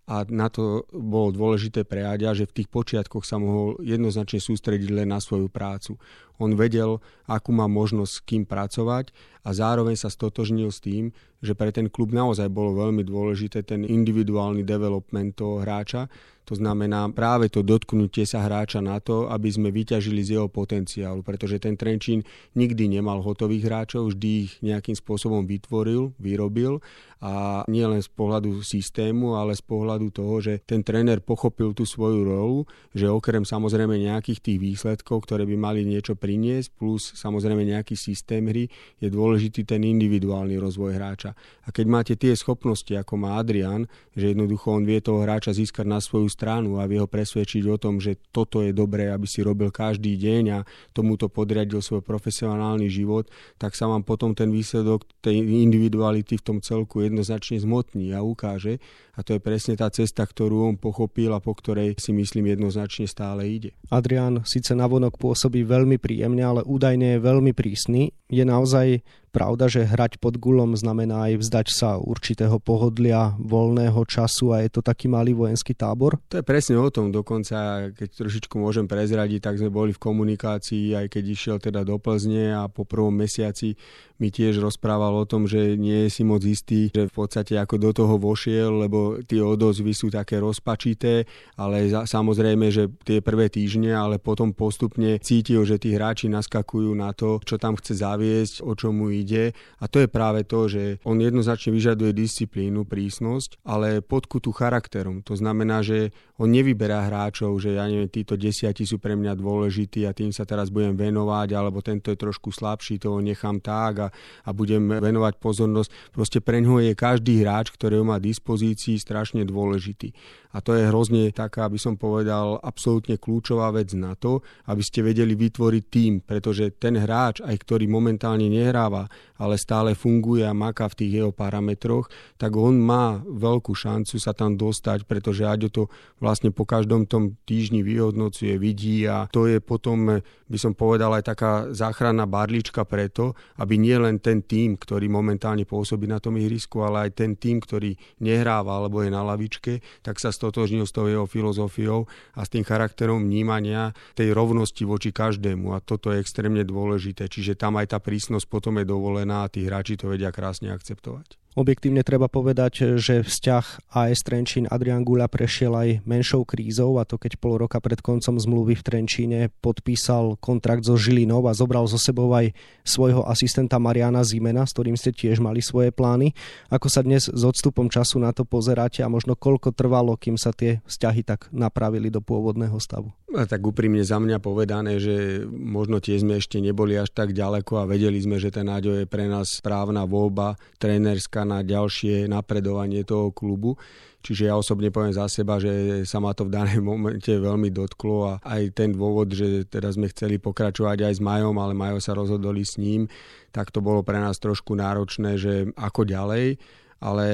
a 0.10 0.25
na 0.25 0.50
to 0.50 0.89
bolo 0.89 1.30
dôležité 1.30 1.86
pre 1.86 2.01
Aďa, 2.01 2.34
že 2.34 2.50
v 2.50 2.56
tých 2.62 2.70
počiatkoch 2.74 3.22
sa 3.22 3.38
mohol 3.38 3.78
jednoznačne 3.86 4.42
sústrediť 4.42 4.89
len 4.89 5.13
na 5.13 5.22
svoju 5.22 5.54
prácu. 5.54 6.01
On 6.42 6.50
vedel, 6.58 6.98
akú 7.30 7.54
má 7.54 7.70
možnosť 7.70 8.10
s 8.10 8.24
kým 8.25 8.44
pracovať 8.50 9.13
a 9.46 9.54
zároveň 9.54 9.94
sa 9.94 10.10
stotožnil 10.10 10.74
s 10.74 10.82
tým, 10.82 11.13
že 11.46 11.54
pre 11.54 11.70
ten 11.70 11.94
klub 11.94 12.10
naozaj 12.10 12.50
bolo 12.50 12.74
veľmi 12.82 13.06
dôležité 13.06 13.62
ten 13.62 13.86
individuálny 13.86 14.66
development 14.66 15.38
toho 15.38 15.62
hráča, 15.62 16.10
to 16.50 16.58
znamená 16.58 17.06
práve 17.13 17.46
to 17.53 17.62
dotknutie 17.62 18.25
sa 18.25 18.41
hráča 18.41 18.82
na 18.82 18.98
to, 18.98 19.29
aby 19.29 19.53
sme 19.53 19.70
vyťažili 19.70 20.25
z 20.25 20.41
jeho 20.41 20.50
potenciálu, 20.50 21.22
pretože 21.22 21.62
ten 21.62 21.77
Trenčín 21.77 22.25
nikdy 22.58 22.89
nemal 22.89 23.22
hotových 23.22 23.70
hráčov, 23.70 24.10
vždy 24.10 24.50
ich 24.50 24.58
nejakým 24.65 24.98
spôsobom 24.98 25.46
vytvoril, 25.46 26.18
vyrobil 26.18 26.82
a 27.20 27.68
nie 27.68 27.84
len 27.84 28.00
z 28.00 28.08
pohľadu 28.08 28.64
systému, 28.64 29.36
ale 29.36 29.52
z 29.52 29.64
pohľadu 29.68 30.08
toho, 30.16 30.40
že 30.40 30.64
ten 30.64 30.80
tréner 30.80 31.20
pochopil 31.20 31.76
tú 31.76 31.84
svoju 31.84 32.24
rolu, 32.24 32.64
že 32.96 33.12
okrem 33.12 33.44
samozrejme 33.44 34.00
nejakých 34.00 34.40
tých 34.40 34.60
výsledkov, 34.60 35.28
ktoré 35.28 35.44
by 35.44 35.56
mali 35.60 35.84
niečo 35.84 36.16
priniesť, 36.16 36.80
plus 36.80 37.12
samozrejme 37.20 37.68
nejaký 37.68 38.00
systém 38.00 38.48
hry, 38.48 38.72
je 39.04 39.12
dôležitý 39.12 39.68
ten 39.68 39.84
individuálny 39.84 40.56
rozvoj 40.56 40.96
hráča. 40.96 41.36
A 41.68 41.76
keď 41.76 41.86
máte 41.92 42.14
tie 42.16 42.32
schopnosti, 42.40 42.92
ako 42.96 43.20
má 43.20 43.36
Adrian, 43.36 43.84
že 44.16 44.32
jednoducho 44.32 44.80
on 44.80 44.88
vie 44.88 45.04
toho 45.04 45.28
hráča 45.28 45.52
získať 45.52 45.92
na 45.92 46.00
svoju 46.00 46.32
stranu 46.32 46.80
a 46.80 46.88
vie 46.88 47.04
ho 47.04 47.08
presvedčiť 47.08 47.68
o 47.68 47.76
tom, 47.76 48.00
že 48.00 48.16
toto 48.32 48.64
je 48.64 48.72
dobré, 48.72 49.12
aby 49.12 49.28
si 49.28 49.44
robil 49.44 49.76
každý 49.76 50.16
deň 50.16 50.44
a 50.56 50.60
tomuto 50.96 51.28
podriadil 51.28 51.84
svoj 51.84 52.00
profesionálny 52.00 52.88
život, 52.88 53.28
tak 53.60 53.76
sa 53.76 53.92
vám 53.92 54.08
potom 54.08 54.32
ten 54.32 54.48
výsledok 54.48 55.04
tej 55.20 55.36
individuality 55.36 56.40
v 56.40 56.46
tom 56.48 56.58
celku 56.64 57.09
jednoznačne 57.10 57.58
zmotní 57.60 58.13
a 58.13 58.24
ukáže. 58.24 58.78
A 59.18 59.25
to 59.25 59.36
je 59.36 59.42
presne 59.44 59.75
tá 59.75 59.92
cesta, 59.92 60.24
ktorú 60.24 60.70
on 60.70 60.75
pochopil 60.80 61.34
a 61.36 61.44
po 61.44 61.51
ktorej 61.58 62.00
si 62.00 62.16
myslím 62.16 62.56
jednoznačne 62.56 63.10
stále 63.10 63.50
ide. 63.50 63.75
Adrian 63.92 64.46
síce 64.48 64.72
navonok 64.78 65.20
pôsobí 65.20 65.68
veľmi 65.68 66.00
príjemne, 66.00 66.46
ale 66.46 66.62
údajne 66.63 67.18
je 67.18 67.25
veľmi 67.25 67.51
prísny. 67.51 68.16
Je 68.30 68.46
naozaj 68.46 69.04
pravda, 69.29 69.69
že 69.69 69.86
hrať 69.86 70.17
pod 70.17 70.41
gulom 70.41 70.74
znamená 70.74 71.29
aj 71.29 71.39
vzdať 71.39 71.67
sa 71.69 72.01
určitého 72.01 72.57
pohodlia, 72.57 73.38
voľného 73.39 74.01
času 74.03 74.51
a 74.51 74.65
je 74.65 74.69
to 74.74 74.81
taký 74.81 75.07
malý 75.07 75.38
vojenský 75.38 75.77
tábor? 75.77 76.17
To 76.33 76.41
je 76.41 76.45
presne 76.45 76.75
o 76.81 76.89
tom. 76.89 77.13
Dokonca, 77.13 77.89
keď 77.93 78.09
trošičku 78.25 78.57
môžem 78.57 78.89
prezradiť, 78.89 79.39
tak 79.45 79.62
sme 79.62 79.69
boli 79.69 79.93
v 79.93 80.01
komunikácii, 80.01 80.98
aj 80.98 81.07
keď 81.07 81.24
išiel 81.29 81.57
teda 81.62 81.86
do 81.86 82.01
Plzne 82.01 82.57
a 82.57 82.67
po 82.67 82.83
prvom 82.83 83.13
mesiaci 83.13 83.77
mi 84.19 84.29
tiež 84.29 84.59
rozprával 84.59 85.15
o 85.15 85.24
tom, 85.24 85.48
že 85.48 85.79
nie 85.79 86.05
je 86.05 86.09
si 86.12 86.24
moc 86.27 86.43
istý, 86.43 86.91
že 86.91 87.07
v 87.07 87.13
podstate 87.13 87.55
ako 87.55 87.75
do 87.79 87.91
toho 87.95 88.19
vošiel, 88.19 88.83
lebo 88.83 89.24
tie 89.24 89.39
odozvy 89.39 89.95
sú 89.95 90.12
také 90.12 90.43
rozpačité, 90.43 91.24
ale 91.55 91.88
za, 91.88 92.03
samozrejme, 92.03 92.67
že 92.67 92.91
tie 93.07 93.24
prvé 93.24 93.48
týždne, 93.48 93.95
ale 93.95 94.19
potom 94.19 94.51
postupne 94.51 95.15
cítil, 95.24 95.63
že 95.63 95.79
tí 95.79 95.95
hráči 95.95 96.27
naskakujú 96.27 96.91
na 97.00 97.15
to, 97.15 97.39
čo 97.48 97.55
tam 97.55 97.79
chce 97.79 98.03
zaviesť, 98.03 98.55
o 98.59 98.75
čo 98.75 98.91
mu 98.91 99.07
ide. 99.24 99.56
A 99.80 99.88
to 99.88 100.04
je 100.04 100.12
práve 100.12 100.44
to, 100.44 100.68
že 100.68 101.00
on 101.08 101.16
jednoznačne 101.24 101.72
vyžaduje 101.72 102.12
disciplínu, 102.12 102.84
prísnosť, 102.84 103.64
ale 103.64 104.04
podkutu 104.04 104.52
charakterom. 104.52 105.24
To 105.24 105.40
znamená, 105.40 105.80
že 105.80 106.12
on 106.36 106.52
nevyberá 106.52 107.08
hráčov, 107.08 107.56
že 107.64 107.80
ja 107.80 107.88
neviem, 107.88 108.12
títo 108.12 108.36
desiatí 108.36 108.84
sú 108.84 109.00
pre 109.00 109.16
mňa 109.16 109.40
dôležití 109.40 110.04
a 110.04 110.12
tým 110.12 110.36
sa 110.36 110.44
teraz 110.44 110.68
budem 110.68 111.00
venovať, 111.00 111.56
alebo 111.56 111.80
tento 111.80 112.12
je 112.12 112.20
trošku 112.20 112.52
slabší, 112.52 113.00
toho 113.00 113.24
nechám 113.24 113.64
tak 113.64 113.96
a 114.00 114.10
a, 114.44 114.50
budem 114.54 114.90
venovať 114.90 115.38
pozornosť. 115.38 115.90
Proste 116.12 116.40
pre 116.42 116.60
je 116.60 116.94
každý 116.94 117.42
hráč, 117.42 117.72
ktorý 117.72 118.04
má 118.04 118.20
dispozícii, 118.20 119.00
strašne 119.00 119.46
dôležitý. 119.48 120.12
A 120.50 120.66
to 120.66 120.74
je 120.74 120.90
hrozne 120.90 121.30
taká, 121.30 121.70
aby 121.70 121.78
som 121.78 121.94
povedal, 121.94 122.58
absolútne 122.66 123.22
kľúčová 123.22 123.70
vec 123.70 123.94
na 123.94 124.18
to, 124.18 124.42
aby 124.66 124.82
ste 124.82 125.06
vedeli 125.06 125.38
vytvoriť 125.38 125.84
tým, 125.86 126.14
pretože 126.26 126.74
ten 126.82 126.98
hráč, 126.98 127.46
aj 127.46 127.54
ktorý 127.62 127.86
momentálne 127.86 128.50
nehráva, 128.50 129.09
ale 129.39 129.56
stále 129.56 129.96
funguje 129.96 130.44
a 130.44 130.54
maká 130.54 130.88
v 130.92 130.98
tých 131.06 131.12
jeho 131.24 131.32
parametroch, 131.32 132.12
tak 132.36 132.56
on 132.60 132.75
má 132.80 133.24
veľkú 133.24 133.72
šancu 133.72 134.20
sa 134.20 134.36
tam 134.36 134.60
dostať, 134.60 135.08
pretože 135.08 135.48
Aďo 135.48 135.70
to 135.72 135.84
vlastne 136.20 136.51
po 136.51 136.68
každom 136.68 137.08
tom 137.08 137.39
týždni 137.48 137.82
vyhodnocuje, 137.82 138.60
vidí 138.60 139.08
a 139.08 139.32
to 139.32 139.48
je 139.48 139.63
potom, 139.63 140.20
by 140.46 140.58
som 140.60 140.75
povedal, 140.75 141.16
aj 141.16 141.24
taká 141.32 141.51
záchranná 141.72 142.28
barlička 142.28 142.84
preto, 142.84 143.34
aby 143.56 143.80
nie 143.80 143.96
len 143.96 144.20
ten 144.20 144.44
tým, 144.44 144.75
ktorý 144.75 145.08
momentálne 145.08 145.63
pôsobí 145.63 146.06
na 146.06 146.20
tom 146.20 146.36
ihrisku, 146.36 146.84
ale 146.84 147.10
aj 147.10 147.24
ten 147.24 147.32
tým, 147.39 147.63
ktorý 147.63 147.96
nehráva 148.20 148.75
alebo 148.75 149.01
je 149.01 149.10
na 149.10 149.24
lavičke, 149.24 149.80
tak 150.04 150.20
sa 150.20 150.36
stotožnil 150.36 150.84
s 150.84 150.96
tou 150.96 151.08
jeho 151.08 151.25
filozofiou 151.25 152.06
a 152.36 152.44
s 152.44 152.51
tým 152.51 152.68
charakterom 152.68 153.24
vnímania 153.24 153.96
tej 154.13 154.36
rovnosti 154.36 154.84
voči 154.84 155.16
každému 155.16 155.72
a 155.74 155.80
toto 155.80 156.12
je 156.12 156.20
extrémne 156.20 156.62
dôležité. 156.68 157.32
Čiže 157.32 157.56
tam 157.56 157.80
aj 157.80 157.96
tá 157.96 158.00
prísnosť 158.01 158.46
potom 158.50 158.78
je 158.82 158.86
dovolená 159.00 159.48
a 159.48 159.51
tí 159.51 159.63
hráči 159.63 159.96
to 159.96 160.12
vedia 160.12 160.36
krásne 160.36 160.75
akceptovať. 160.75 161.39
Objektívne 161.58 162.06
treba 162.06 162.29
povedať, 162.29 163.01
že 163.01 163.25
vzťah 163.25 163.89
AS 163.89 164.22
Trenčín 164.22 164.70
Adrian 164.70 165.01
Gula 165.01 165.25
prešiel 165.25 165.74
aj 165.74 165.89
menšou 166.06 166.46
krízou 166.46 167.01
a 167.01 167.10
to 167.10 167.18
keď 167.18 167.41
pol 167.41 167.58
roka 167.58 167.82
pred 167.82 167.98
koncom 168.06 168.38
zmluvy 168.38 168.77
v 168.77 168.86
Trenčíne 168.86 169.39
podpísal 169.58 170.38
kontrakt 170.38 170.86
so 170.86 170.94
Žilinou 170.94 171.41
a 171.50 171.58
zobral 171.58 171.89
zo 171.89 171.98
sebou 171.98 172.29
aj 172.38 172.53
svojho 172.86 173.25
asistenta 173.25 173.82
Mariana 173.82 174.22
Zimena, 174.22 174.70
s 174.70 174.77
ktorým 174.77 174.94
ste 174.94 175.10
tiež 175.10 175.41
mali 175.41 175.65
svoje 175.65 175.89
plány. 175.89 176.38
Ako 176.70 176.86
sa 176.86 177.01
dnes 177.01 177.25
s 177.25 177.41
odstupom 177.41 177.89
času 177.89 178.22
na 178.22 178.29
to 178.29 178.46
pozeráte 178.46 179.01
a 179.01 179.10
možno 179.10 179.34
koľko 179.34 179.74
trvalo, 179.74 180.13
kým 180.22 180.38
sa 180.38 180.53
tie 180.53 180.86
vzťahy 180.86 181.25
tak 181.25 181.50
napravili 181.50 182.13
do 182.13 182.22
pôvodného 182.22 182.77
stavu? 182.77 183.10
A 183.29 183.46
tak 183.46 183.62
úprimne 183.62 184.01
za 184.01 184.18
mňa 184.18 184.41
povedané, 184.41 184.98
že 184.98 185.46
možno 185.50 186.01
tie 186.01 186.18
sme 186.18 186.41
ešte 186.41 186.58
neboli 186.58 186.98
až 186.98 187.13
tak 187.13 187.29
ďaleko 187.29 187.77
a 187.77 187.86
vedeli 187.86 188.18
sme, 188.18 188.41
že 188.41 188.50
ten 188.50 188.65
Náďo 188.65 188.98
je 188.98 189.06
pre 189.06 189.29
nás 189.29 189.62
správna 189.62 190.10
voľba 190.10 190.58
trénerská 190.82 191.38
na 191.43 191.65
ďalšie 191.65 192.27
napredovanie 192.31 193.03
toho 193.03 193.29
klubu. 193.36 193.75
Čiže 194.19 194.51
ja 194.51 194.60
osobne 194.60 194.91
poviem 194.91 195.15
za 195.15 195.31
seba, 195.31 195.63
že 195.63 196.03
sa 196.03 196.19
ma 196.19 196.36
to 196.36 196.43
v 196.43 196.53
danej 196.53 196.84
momente 196.91 197.31
veľmi 197.31 197.72
dotklo 197.72 198.15
a 198.27 198.34
aj 198.43 198.75
ten 198.75 198.91
dôvod, 198.91 199.31
že 199.31 199.63
teda 199.67 199.91
sme 199.96 200.12
chceli 200.12 200.39
pokračovať 200.39 201.08
aj 201.08 201.13
s 201.17 201.22
Majom, 201.24 201.55
ale 201.55 201.72
Majo 201.72 202.03
sa 202.03 202.12
rozhodoli 202.15 202.67
s 202.67 202.75
ním, 202.75 203.08
tak 203.55 203.72
to 203.72 203.79
bolo 203.79 204.03
pre 204.03 204.19
nás 204.19 204.36
trošku 204.38 204.75
náročné, 204.75 205.39
že 205.39 205.53
ako 205.79 206.03
ďalej 206.03 206.60
ale 207.00 207.25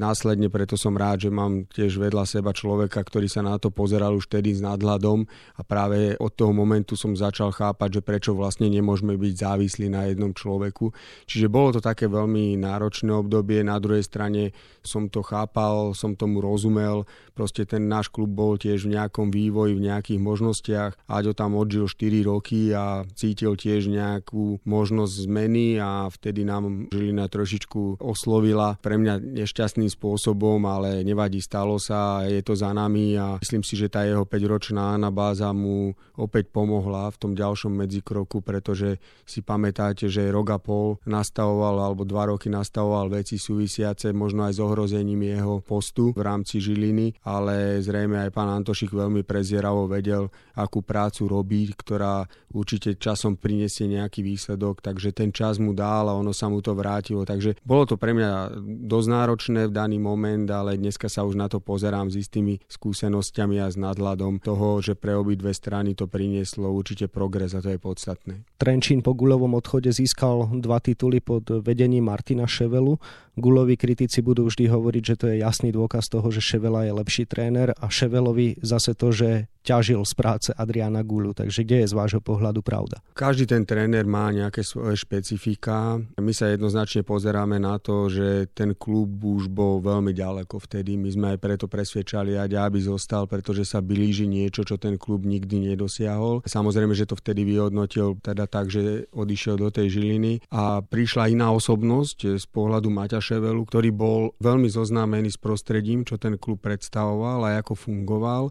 následne 0.00 0.48
preto 0.48 0.80
som 0.80 0.96
rád, 0.96 1.28
že 1.28 1.30
mám 1.30 1.68
tiež 1.68 2.00
vedľa 2.00 2.24
seba 2.24 2.56
človeka, 2.56 3.00
ktorý 3.04 3.28
sa 3.28 3.44
na 3.44 3.60
to 3.60 3.68
pozeral 3.68 4.16
už 4.16 4.28
tedy 4.28 4.56
s 4.56 4.64
nadhľadom 4.64 5.28
a 5.56 5.62
práve 5.64 6.16
od 6.16 6.32
toho 6.32 6.56
momentu 6.56 6.96
som 6.96 7.12
začal 7.12 7.52
chápať, 7.52 8.00
že 8.00 8.02
prečo 8.04 8.32
vlastne 8.32 8.68
nemôžeme 8.72 9.16
byť 9.16 9.34
závislí 9.36 9.86
na 9.92 10.08
jednom 10.08 10.32
človeku. 10.32 10.92
Čiže 11.28 11.52
bolo 11.52 11.76
to 11.76 11.80
také 11.84 12.08
veľmi 12.08 12.56
náročné 12.56 13.12
obdobie, 13.12 13.60
na 13.60 13.76
druhej 13.76 14.04
strane 14.04 14.56
som 14.80 15.12
to 15.12 15.20
chápal, 15.20 15.92
som 15.92 16.16
tomu 16.16 16.40
rozumel, 16.40 17.04
proste 17.36 17.68
ten 17.68 17.84
náš 17.88 18.08
klub 18.08 18.32
bol 18.32 18.56
tiež 18.56 18.88
v 18.88 18.96
nejakom 18.96 19.28
vývoji, 19.28 19.76
v 19.76 19.84
nejakých 19.92 20.20
možnostiach. 20.20 20.92
Aďo 21.08 21.36
tam 21.36 21.56
odžil 21.56 21.88
4 21.88 22.24
roky 22.28 22.72
a 22.72 23.04
cítil 23.12 23.56
tiež 23.56 23.92
nejakú 23.92 24.64
možnosť 24.64 25.14
zmeny 25.28 25.76
a 25.76 26.08
vtedy 26.08 26.44
nám 26.48 26.88
Žilina 26.88 27.28
trošičku 27.28 28.00
oslovila. 28.00 28.80
Pre 28.80 28.96
mňa 28.96 29.09
mňa 29.18 29.42
nešťastným 29.42 29.90
spôsobom, 29.90 30.62
ale 30.62 31.02
nevadí, 31.02 31.42
stalo 31.42 31.82
sa, 31.82 32.22
je 32.22 32.38
to 32.46 32.54
za 32.54 32.70
nami 32.70 33.18
a 33.18 33.42
myslím 33.42 33.66
si, 33.66 33.74
že 33.74 33.90
tá 33.90 34.06
jeho 34.06 34.22
5-ročná 34.22 34.94
anabáza 34.94 35.50
mu 35.50 35.90
opäť 36.14 36.54
pomohla 36.54 37.10
v 37.10 37.16
tom 37.18 37.32
ďalšom 37.34 37.74
medzikroku, 37.74 38.44
pretože 38.44 39.02
si 39.26 39.42
pamätáte, 39.42 40.06
že 40.06 40.30
rok 40.30 40.54
a 40.54 40.58
pol 40.62 41.02
nastavoval 41.08 41.90
alebo 41.90 42.06
dva 42.06 42.30
roky 42.30 42.46
nastavoval 42.46 43.10
veci 43.10 43.40
súvisiace 43.40 44.14
možno 44.14 44.46
aj 44.46 44.54
s 44.54 44.60
ohrozením 44.62 45.26
jeho 45.26 45.64
postu 45.64 46.12
v 46.14 46.22
rámci 46.22 46.62
Žiliny, 46.62 47.24
ale 47.26 47.80
zrejme 47.80 48.28
aj 48.28 48.30
pán 48.30 48.52
Antošik 48.52 48.92
veľmi 48.92 49.24
prezieravo 49.24 49.88
vedel, 49.88 50.28
akú 50.54 50.84
prácu 50.84 51.24
robí, 51.26 51.72
ktorá 51.72 52.28
určite 52.52 53.00
časom 53.00 53.40
prinesie 53.40 53.88
nejaký 53.88 54.20
výsledok, 54.20 54.84
takže 54.84 55.16
ten 55.16 55.32
čas 55.32 55.56
mu 55.56 55.72
dal 55.72 56.10
a 56.10 56.18
ono 56.18 56.36
sa 56.36 56.52
mu 56.52 56.60
to 56.60 56.76
vrátilo. 56.76 57.24
Takže 57.24 57.62
bolo 57.64 57.88
to 57.88 57.96
pre 57.96 58.12
mňa 58.12 58.60
dosť 58.84 58.99
dosť 59.00 59.16
náročné 59.16 59.60
v 59.64 59.72
daný 59.72 59.96
moment, 59.96 60.44
ale 60.52 60.76
dneska 60.76 61.08
sa 61.08 61.24
už 61.24 61.32
na 61.32 61.48
to 61.48 61.56
pozerám 61.56 62.12
s 62.12 62.20
istými 62.20 62.60
skúsenosťami 62.68 63.56
a 63.64 63.72
s 63.72 63.80
nadhľadom 63.80 64.44
toho, 64.44 64.84
že 64.84 64.92
pre 64.92 65.16
obidve 65.16 65.56
strany 65.56 65.96
to 65.96 66.04
prinieslo 66.04 66.68
určite 66.68 67.08
progres 67.08 67.56
a 67.56 67.64
to 67.64 67.72
je 67.72 67.80
podstatné. 67.80 68.44
Trenčín 68.60 69.00
po 69.00 69.16
Gulovom 69.16 69.56
odchode 69.56 69.88
získal 69.88 70.52
dva 70.60 70.84
tituly 70.84 71.24
pod 71.24 71.48
vedením 71.64 72.12
Martina 72.12 72.44
Ševelu. 72.44 73.00
Guloví 73.40 73.80
kritici 73.80 74.20
budú 74.20 74.52
vždy 74.52 74.68
hovoriť, 74.68 75.02
že 75.02 75.16
to 75.16 75.26
je 75.32 75.40
jasný 75.40 75.72
dôkaz 75.72 76.12
toho, 76.12 76.28
že 76.28 76.44
Ševela 76.44 76.84
je 76.84 76.92
lepší 76.92 77.24
tréner 77.24 77.72
a 77.72 77.88
Ševelovi 77.88 78.60
zase 78.60 78.92
to, 78.92 79.16
že 79.16 79.48
ťažil 79.64 80.04
z 80.04 80.12
práce 80.12 80.50
Adriana 80.52 81.00
Gulu. 81.00 81.32
Takže 81.32 81.64
kde 81.64 81.84
je 81.84 81.90
z 81.92 81.94
vášho 81.96 82.20
pohľadu 82.20 82.60
pravda? 82.60 83.00
Každý 83.16 83.48
ten 83.48 83.64
tréner 83.64 84.04
má 84.04 84.28
nejaké 84.32 84.60
svoje 84.60 84.96
špecifika. 85.00 86.00
My 86.20 86.32
sa 86.36 86.52
jednoznačne 86.52 87.00
pozeráme 87.00 87.56
na 87.56 87.80
to, 87.80 88.12
že 88.12 88.48
ten 88.52 88.76
klub 88.76 88.89
už 88.90 89.46
bol 89.46 89.78
veľmi 89.78 90.10
ďaleko 90.10 90.58
vtedy. 90.58 90.98
My 90.98 91.10
sme 91.14 91.26
aj 91.34 91.38
preto 91.38 91.66
presvedčali 91.70 92.34
Aďa, 92.34 92.66
aby 92.66 92.82
zostal, 92.82 93.30
pretože 93.30 93.62
sa 93.62 93.78
blíži 93.78 94.26
niečo, 94.26 94.66
čo 94.66 94.76
ten 94.76 94.98
klub 94.98 95.22
nikdy 95.22 95.72
nedosiahol. 95.72 96.42
Samozrejme, 96.44 96.92
že 96.92 97.06
to 97.06 97.14
vtedy 97.14 97.46
vyhodnotil 97.46 98.18
teda 98.18 98.50
tak, 98.50 98.68
že 98.68 99.06
odišiel 99.14 99.56
do 99.60 99.68
tej 99.70 99.92
Žiliny 99.94 100.44
a 100.50 100.82
prišla 100.82 101.30
iná 101.30 101.54
osobnosť 101.54 102.36
z 102.36 102.44
pohľadu 102.50 102.90
Maťa 102.90 103.22
Ševelu, 103.22 103.62
ktorý 103.64 103.90
bol 103.94 104.20
veľmi 104.42 104.66
zoznámený 104.66 105.34
s 105.34 105.38
prostredím, 105.38 106.02
čo 106.02 106.18
ten 106.18 106.36
klub 106.36 106.60
predstavoval 106.60 107.46
a 107.46 107.62
ako 107.62 107.74
fungoval 107.78 108.50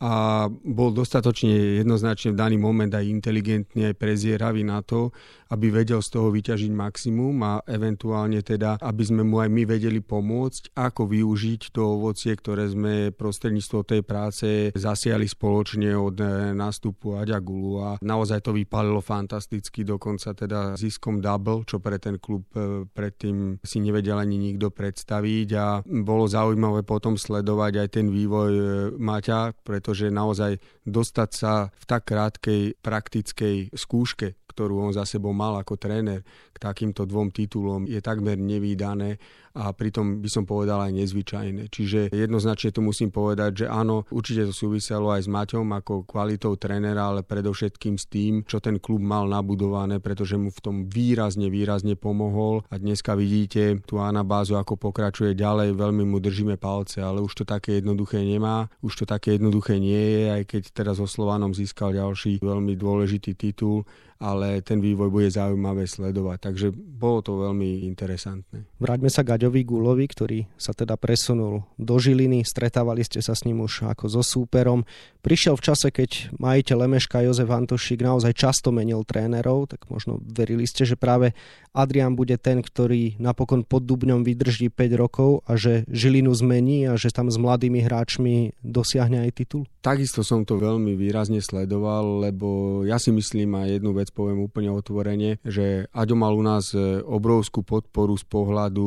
a 0.00 0.48
bol 0.48 0.96
dostatočne 0.96 1.84
jednoznačne 1.84 2.32
v 2.32 2.40
daný 2.40 2.56
moment 2.56 2.88
aj 2.88 3.04
inteligentný, 3.04 3.92
aj 3.92 4.00
prezieravý 4.00 4.64
na 4.64 4.80
to, 4.80 5.12
aby 5.50 5.66
vedel 5.74 5.98
z 5.98 6.08
toho 6.14 6.30
vyťažiť 6.30 6.70
maximum 6.70 7.34
a 7.42 7.52
eventuálne 7.66 8.38
teda, 8.40 8.78
aby 8.78 9.02
sme 9.02 9.22
mu 9.26 9.42
aj 9.42 9.50
my 9.50 9.62
vedeli 9.66 9.98
pomôcť, 9.98 10.78
ako 10.78 11.10
využiť 11.10 11.74
to 11.74 11.82
ovocie, 11.98 12.32
ktoré 12.38 12.70
sme 12.70 13.10
prostredníctvom 13.10 13.82
tej 13.82 14.02
práce 14.06 14.46
zasiali 14.78 15.26
spoločne 15.26 15.92
od 15.98 16.16
e, 16.22 16.54
nástupu 16.54 17.18
Aďa 17.18 17.42
Gulu. 17.42 17.72
A 17.82 17.90
naozaj 18.00 18.46
to 18.46 18.54
vypálilo 18.54 19.02
fantasticky, 19.02 19.82
dokonca 19.82 20.32
teda 20.32 20.78
ziskom 20.78 21.18
double, 21.18 21.66
čo 21.66 21.82
pre 21.82 21.98
ten 21.98 22.22
klub 22.22 22.46
e, 22.54 22.86
predtým 22.86 23.58
si 23.66 23.82
nevedel 23.82 24.16
ani 24.18 24.38
nikto 24.38 24.70
predstaviť. 24.70 25.48
A 25.58 25.66
bolo 25.84 26.30
zaujímavé 26.30 26.86
potom 26.86 27.18
sledovať 27.18 27.72
aj 27.82 27.88
ten 27.90 28.06
vývoj 28.08 28.52
e, 28.54 28.64
Maťa, 28.94 29.58
pretože 29.66 30.14
naozaj 30.14 30.62
dostať 30.86 31.30
sa 31.34 31.52
v 31.74 31.84
tak 31.86 32.06
krátkej 32.06 32.82
praktickej 32.82 33.74
skúške 33.74 34.40
ktorú 34.60 34.84
on 34.84 34.92
za 34.92 35.08
sebou 35.08 35.32
mal 35.32 35.56
ako 35.56 35.80
tréner 35.80 36.20
k 36.52 36.56
takýmto 36.60 37.08
dvom 37.08 37.32
titulom, 37.32 37.88
je 37.88 37.96
takmer 38.04 38.36
nevýdané 38.36 39.16
a 39.60 39.76
pritom 39.76 40.24
by 40.24 40.28
som 40.32 40.48
povedal 40.48 40.80
aj 40.80 40.96
nezvyčajné. 40.96 41.68
Čiže 41.68 42.00
jednoznačne 42.08 42.72
tu 42.72 42.80
musím 42.80 43.12
povedať, 43.12 43.64
že 43.64 43.66
áno, 43.68 44.08
určite 44.08 44.48
to 44.48 44.54
súviselo 44.56 45.12
aj 45.12 45.28
s 45.28 45.28
Maťom 45.28 45.68
ako 45.76 46.08
kvalitou 46.08 46.56
trénera, 46.56 47.12
ale 47.12 47.20
predovšetkým 47.20 48.00
s 48.00 48.08
tým, 48.08 48.40
čo 48.48 48.64
ten 48.64 48.80
klub 48.80 49.04
mal 49.04 49.28
nabudované, 49.28 50.00
pretože 50.00 50.40
mu 50.40 50.48
v 50.48 50.60
tom 50.64 50.76
výrazne, 50.88 51.52
výrazne 51.52 51.92
pomohol 52.00 52.64
a 52.72 52.80
dneska 52.80 53.12
vidíte 53.12 53.84
tú 53.84 54.00
anabázu, 54.00 54.56
ako 54.56 54.80
pokračuje 54.80 55.36
ďalej, 55.36 55.76
veľmi 55.76 56.08
mu 56.08 56.16
držíme 56.24 56.56
palce, 56.56 57.04
ale 57.04 57.20
už 57.20 57.42
to 57.42 57.44
také 57.44 57.84
jednoduché 57.84 58.24
nemá, 58.24 58.72
už 58.80 59.02
to 59.02 59.04
také 59.04 59.36
jednoduché 59.36 59.76
nie 59.76 60.00
je, 60.00 60.22
aj 60.40 60.42
keď 60.48 60.62
teraz 60.72 60.96
so 60.96 61.04
Slovanom 61.04 61.52
získal 61.52 61.92
ďalší 61.92 62.40
veľmi 62.40 62.78
dôležitý 62.80 63.36
titul 63.36 63.84
ale 64.20 64.60
ten 64.60 64.84
vývoj 64.84 65.08
bude 65.08 65.32
zaujímavé 65.32 65.88
sledovať. 65.88 66.52
Takže 66.52 66.66
bolo 66.76 67.24
to 67.24 67.40
veľmi 67.40 67.88
interesantné. 67.88 68.68
Vráťme 68.76 69.08
sa 69.08 69.24
Gaďovi 69.24 69.49
Gulovi, 69.66 70.06
ktorý 70.06 70.38
sa 70.54 70.70
teda 70.70 70.94
presunul 70.94 71.66
do 71.74 71.98
Žiliny. 71.98 72.46
Stretávali 72.46 73.02
ste 73.02 73.18
sa 73.18 73.34
s 73.34 73.42
ním 73.42 73.66
už 73.66 73.90
ako 73.90 74.06
so 74.06 74.22
súperom. 74.22 74.86
Prišiel 75.20 75.58
v 75.58 75.64
čase, 75.66 75.90
keď 75.90 76.32
majiteľ 76.38 76.86
Lemeška 76.86 77.26
Jozef 77.26 77.50
Antošík 77.50 78.00
naozaj 78.00 78.32
často 78.38 78.70
menil 78.70 79.02
trénerov, 79.04 79.68
tak 79.68 79.84
možno 79.90 80.22
verili 80.22 80.64
ste, 80.64 80.86
že 80.86 80.94
práve 80.94 81.34
Adrian 81.74 82.14
bude 82.14 82.38
ten, 82.38 82.62
ktorý 82.62 83.18
napokon 83.20 83.66
pod 83.66 83.84
Dubňom 83.84 84.24
vydrží 84.24 84.72
5 84.72 84.94
rokov 84.96 85.42
a 85.44 85.58
že 85.58 85.84
Žilinu 85.90 86.32
zmení 86.32 86.88
a 86.88 86.94
že 86.94 87.12
tam 87.12 87.28
s 87.28 87.36
mladými 87.36 87.82
hráčmi 87.84 88.54
dosiahne 88.64 89.26
aj 89.28 89.30
titul? 89.36 89.66
Takisto 89.80 90.24
som 90.24 90.44
to 90.44 90.60
veľmi 90.60 90.92
výrazne 90.96 91.40
sledoval, 91.40 92.24
lebo 92.24 92.80
ja 92.84 93.00
si 93.00 93.12
myslím 93.12 93.56
aj 93.56 93.80
jednu 93.80 93.90
vec 93.96 94.08
poviem 94.12 94.44
úplne 94.44 94.68
otvorene, 94.72 95.40
že 95.40 95.88
Aďo 95.96 96.16
mal 96.20 96.36
u 96.36 96.44
nás 96.44 96.72
obrovskú 97.06 97.64
podporu 97.64 98.12
z 98.16 98.24
pohľadu 98.28 98.84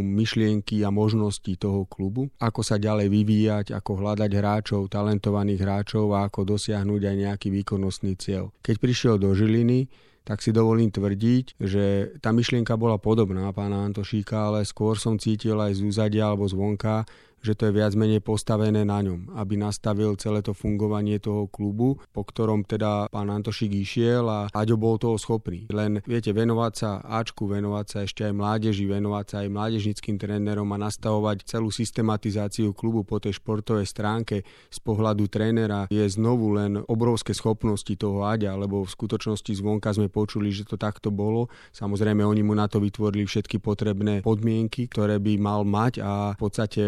myšlienky 0.00 0.82
a 0.82 0.90
možností 0.90 1.60
toho 1.60 1.84
klubu, 1.84 2.32
ako 2.40 2.64
sa 2.64 2.80
ďalej 2.80 3.12
vyvíjať, 3.12 3.66
ako 3.76 4.00
hľadať 4.00 4.30
hráčov, 4.32 4.90
talentovaných 4.90 5.60
hráčov 5.60 6.14
a 6.16 6.26
ako 6.26 6.56
dosiahnuť 6.56 7.02
aj 7.04 7.16
nejaký 7.28 7.48
výkonnostný 7.52 8.16
cieľ. 8.16 8.50
Keď 8.64 8.76
prišiel 8.80 9.14
do 9.20 9.30
Žiliny, 9.36 9.86
tak 10.24 10.40
si 10.40 10.56
dovolím 10.56 10.88
tvrdiť, 10.88 11.60
že 11.60 12.16
tá 12.24 12.32
myšlienka 12.32 12.80
bola 12.80 12.96
podobná 12.96 13.52
pána 13.52 13.84
Antošíka, 13.84 14.48
ale 14.48 14.64
skôr 14.64 14.96
som 14.96 15.20
cítil 15.20 15.60
aj 15.60 15.76
z 15.76 15.80
úzadia 15.84 16.32
alebo 16.32 16.48
zvonka, 16.48 17.04
že 17.44 17.52
to 17.52 17.68
je 17.68 17.76
viac 17.76 17.92
menej 17.92 18.24
postavené 18.24 18.88
na 18.88 19.04
ňom, 19.04 19.36
aby 19.36 19.60
nastavil 19.60 20.16
celé 20.16 20.40
to 20.40 20.56
fungovanie 20.56 21.20
toho 21.20 21.44
klubu, 21.52 22.00
po 22.16 22.24
ktorom 22.24 22.64
teda 22.64 23.12
pán 23.12 23.28
Antošik 23.28 23.68
išiel 23.76 24.24
a 24.24 24.48
Aďo 24.56 24.80
bol 24.80 24.96
toho 24.96 25.20
schopný. 25.20 25.68
Len 25.68 26.00
viete, 26.08 26.32
venovať 26.32 26.72
sa 26.72 26.90
Ačku, 27.04 27.44
venovať 27.44 27.86
sa 27.86 27.98
ešte 28.08 28.24
aj 28.24 28.32
mládeži, 28.32 28.88
venovať 28.88 29.24
sa 29.28 29.36
aj 29.44 29.48
mládežnickým 29.52 30.16
trénerom 30.16 30.66
a 30.72 30.80
nastavovať 30.80 31.44
celú 31.44 31.68
systematizáciu 31.68 32.72
klubu 32.72 33.04
po 33.04 33.20
tej 33.20 33.36
športovej 33.36 33.84
stránke 33.84 34.48
z 34.72 34.78
pohľadu 34.80 35.28
trénera 35.28 35.84
je 35.92 36.02
znovu 36.08 36.56
len 36.56 36.80
obrovské 36.88 37.36
schopnosti 37.36 37.92
toho 37.98 38.24
Aďa, 38.24 38.56
lebo 38.56 38.88
v 38.88 38.90
skutočnosti 38.90 39.52
zvonka 39.52 39.92
sme 39.92 40.08
počuli, 40.08 40.48
že 40.48 40.64
to 40.64 40.80
takto 40.80 41.12
bolo. 41.12 41.52
Samozrejme, 41.76 42.24
oni 42.24 42.40
mu 42.40 42.56
na 42.56 42.70
to 42.70 42.80
vytvorili 42.80 43.28
všetky 43.28 43.60
potrebné 43.60 44.24
podmienky, 44.24 44.88
ktoré 44.88 45.20
by 45.20 45.32
mal 45.36 45.60
mať 45.66 46.00
a 46.00 46.12
v 46.32 46.40
podstate 46.40 46.84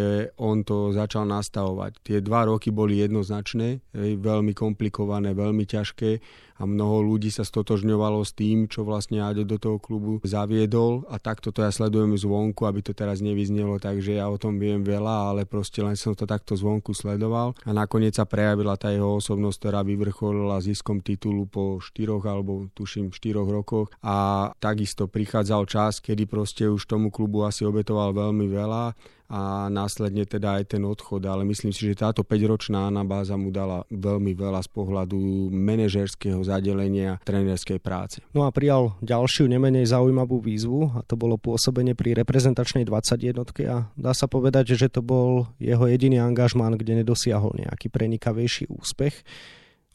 on 0.46 0.62
to 0.62 0.94
začal 0.94 1.26
nastavovať. 1.26 1.98
Tie 2.06 2.18
dva 2.22 2.46
roky 2.46 2.70
boli 2.70 3.02
jednoznačné, 3.02 3.82
veľmi 3.98 4.54
komplikované, 4.54 5.34
veľmi 5.34 5.66
ťažké 5.66 6.10
a 6.56 6.62
mnoho 6.64 7.04
ľudí 7.04 7.28
sa 7.28 7.44
stotožňovalo 7.44 8.24
s 8.24 8.32
tým, 8.32 8.64
čo 8.64 8.80
vlastne 8.86 9.20
Aďo 9.20 9.44
do 9.44 9.60
toho 9.60 9.76
klubu 9.76 10.24
zaviedol 10.24 11.04
a 11.12 11.20
takto 11.20 11.52
to 11.52 11.60
ja 11.60 11.68
sledujem 11.68 12.16
zvonku, 12.16 12.64
aby 12.64 12.80
to 12.80 12.96
teraz 12.96 13.20
nevyznelo, 13.20 13.76
takže 13.76 14.16
ja 14.16 14.32
o 14.32 14.40
tom 14.40 14.56
viem 14.56 14.80
veľa, 14.80 15.32
ale 15.32 15.42
proste 15.44 15.84
len 15.84 15.98
som 16.00 16.16
to 16.16 16.24
takto 16.24 16.56
zvonku 16.56 16.96
sledoval 16.96 17.52
a 17.68 17.70
nakoniec 17.76 18.16
sa 18.16 18.24
prejavila 18.24 18.80
tá 18.80 18.88
jeho 18.88 19.20
osobnosť, 19.20 19.56
ktorá 19.60 19.80
vyvrcholila 19.84 20.64
ziskom 20.64 21.04
titulu 21.04 21.44
po 21.44 21.76
štyroch 21.76 22.24
alebo 22.24 22.72
tuším 22.72 23.12
štyroch 23.12 23.48
rokoch 23.52 23.92
a 24.00 24.48
takisto 24.56 25.12
prichádzal 25.12 25.68
čas, 25.68 26.00
kedy 26.00 26.24
proste 26.24 26.64
už 26.72 26.88
tomu 26.88 27.12
klubu 27.12 27.44
asi 27.44 27.68
obetoval 27.68 28.16
veľmi 28.16 28.48
veľa 28.48 28.96
a 29.26 29.66
následne 29.66 30.22
teda 30.22 30.62
aj 30.62 30.78
ten 30.78 30.82
odchod, 30.86 31.26
ale 31.26 31.42
myslím 31.46 31.74
si, 31.74 31.90
že 31.90 31.98
táto 31.98 32.22
5-ročná 32.22 32.86
anabáza 32.86 33.34
mu 33.34 33.50
dala 33.50 33.82
veľmi 33.90 34.32
veľa 34.38 34.62
z 34.62 34.70
pohľadu 34.70 35.50
manažerského 35.50 36.38
zadelenia 36.46 37.18
trénerskej 37.26 37.82
práce. 37.82 38.22
No 38.30 38.46
a 38.46 38.54
prijal 38.54 38.94
ďalšiu 39.02 39.50
nemenej 39.50 39.90
zaujímavú 39.90 40.38
výzvu 40.38 40.94
a 40.94 41.00
to 41.02 41.18
bolo 41.18 41.34
pôsobenie 41.34 41.98
pri 41.98 42.14
reprezentačnej 42.14 42.86
21 42.86 43.42
a 43.66 43.90
dá 43.98 44.12
sa 44.14 44.30
povedať, 44.30 44.78
že 44.78 44.86
to 44.86 45.02
bol 45.02 45.50
jeho 45.58 45.84
jediný 45.90 46.22
angažmán, 46.22 46.78
kde 46.78 47.02
nedosiahol 47.02 47.54
nejaký 47.58 47.90
prenikavejší 47.90 48.70
úspech. 48.70 49.26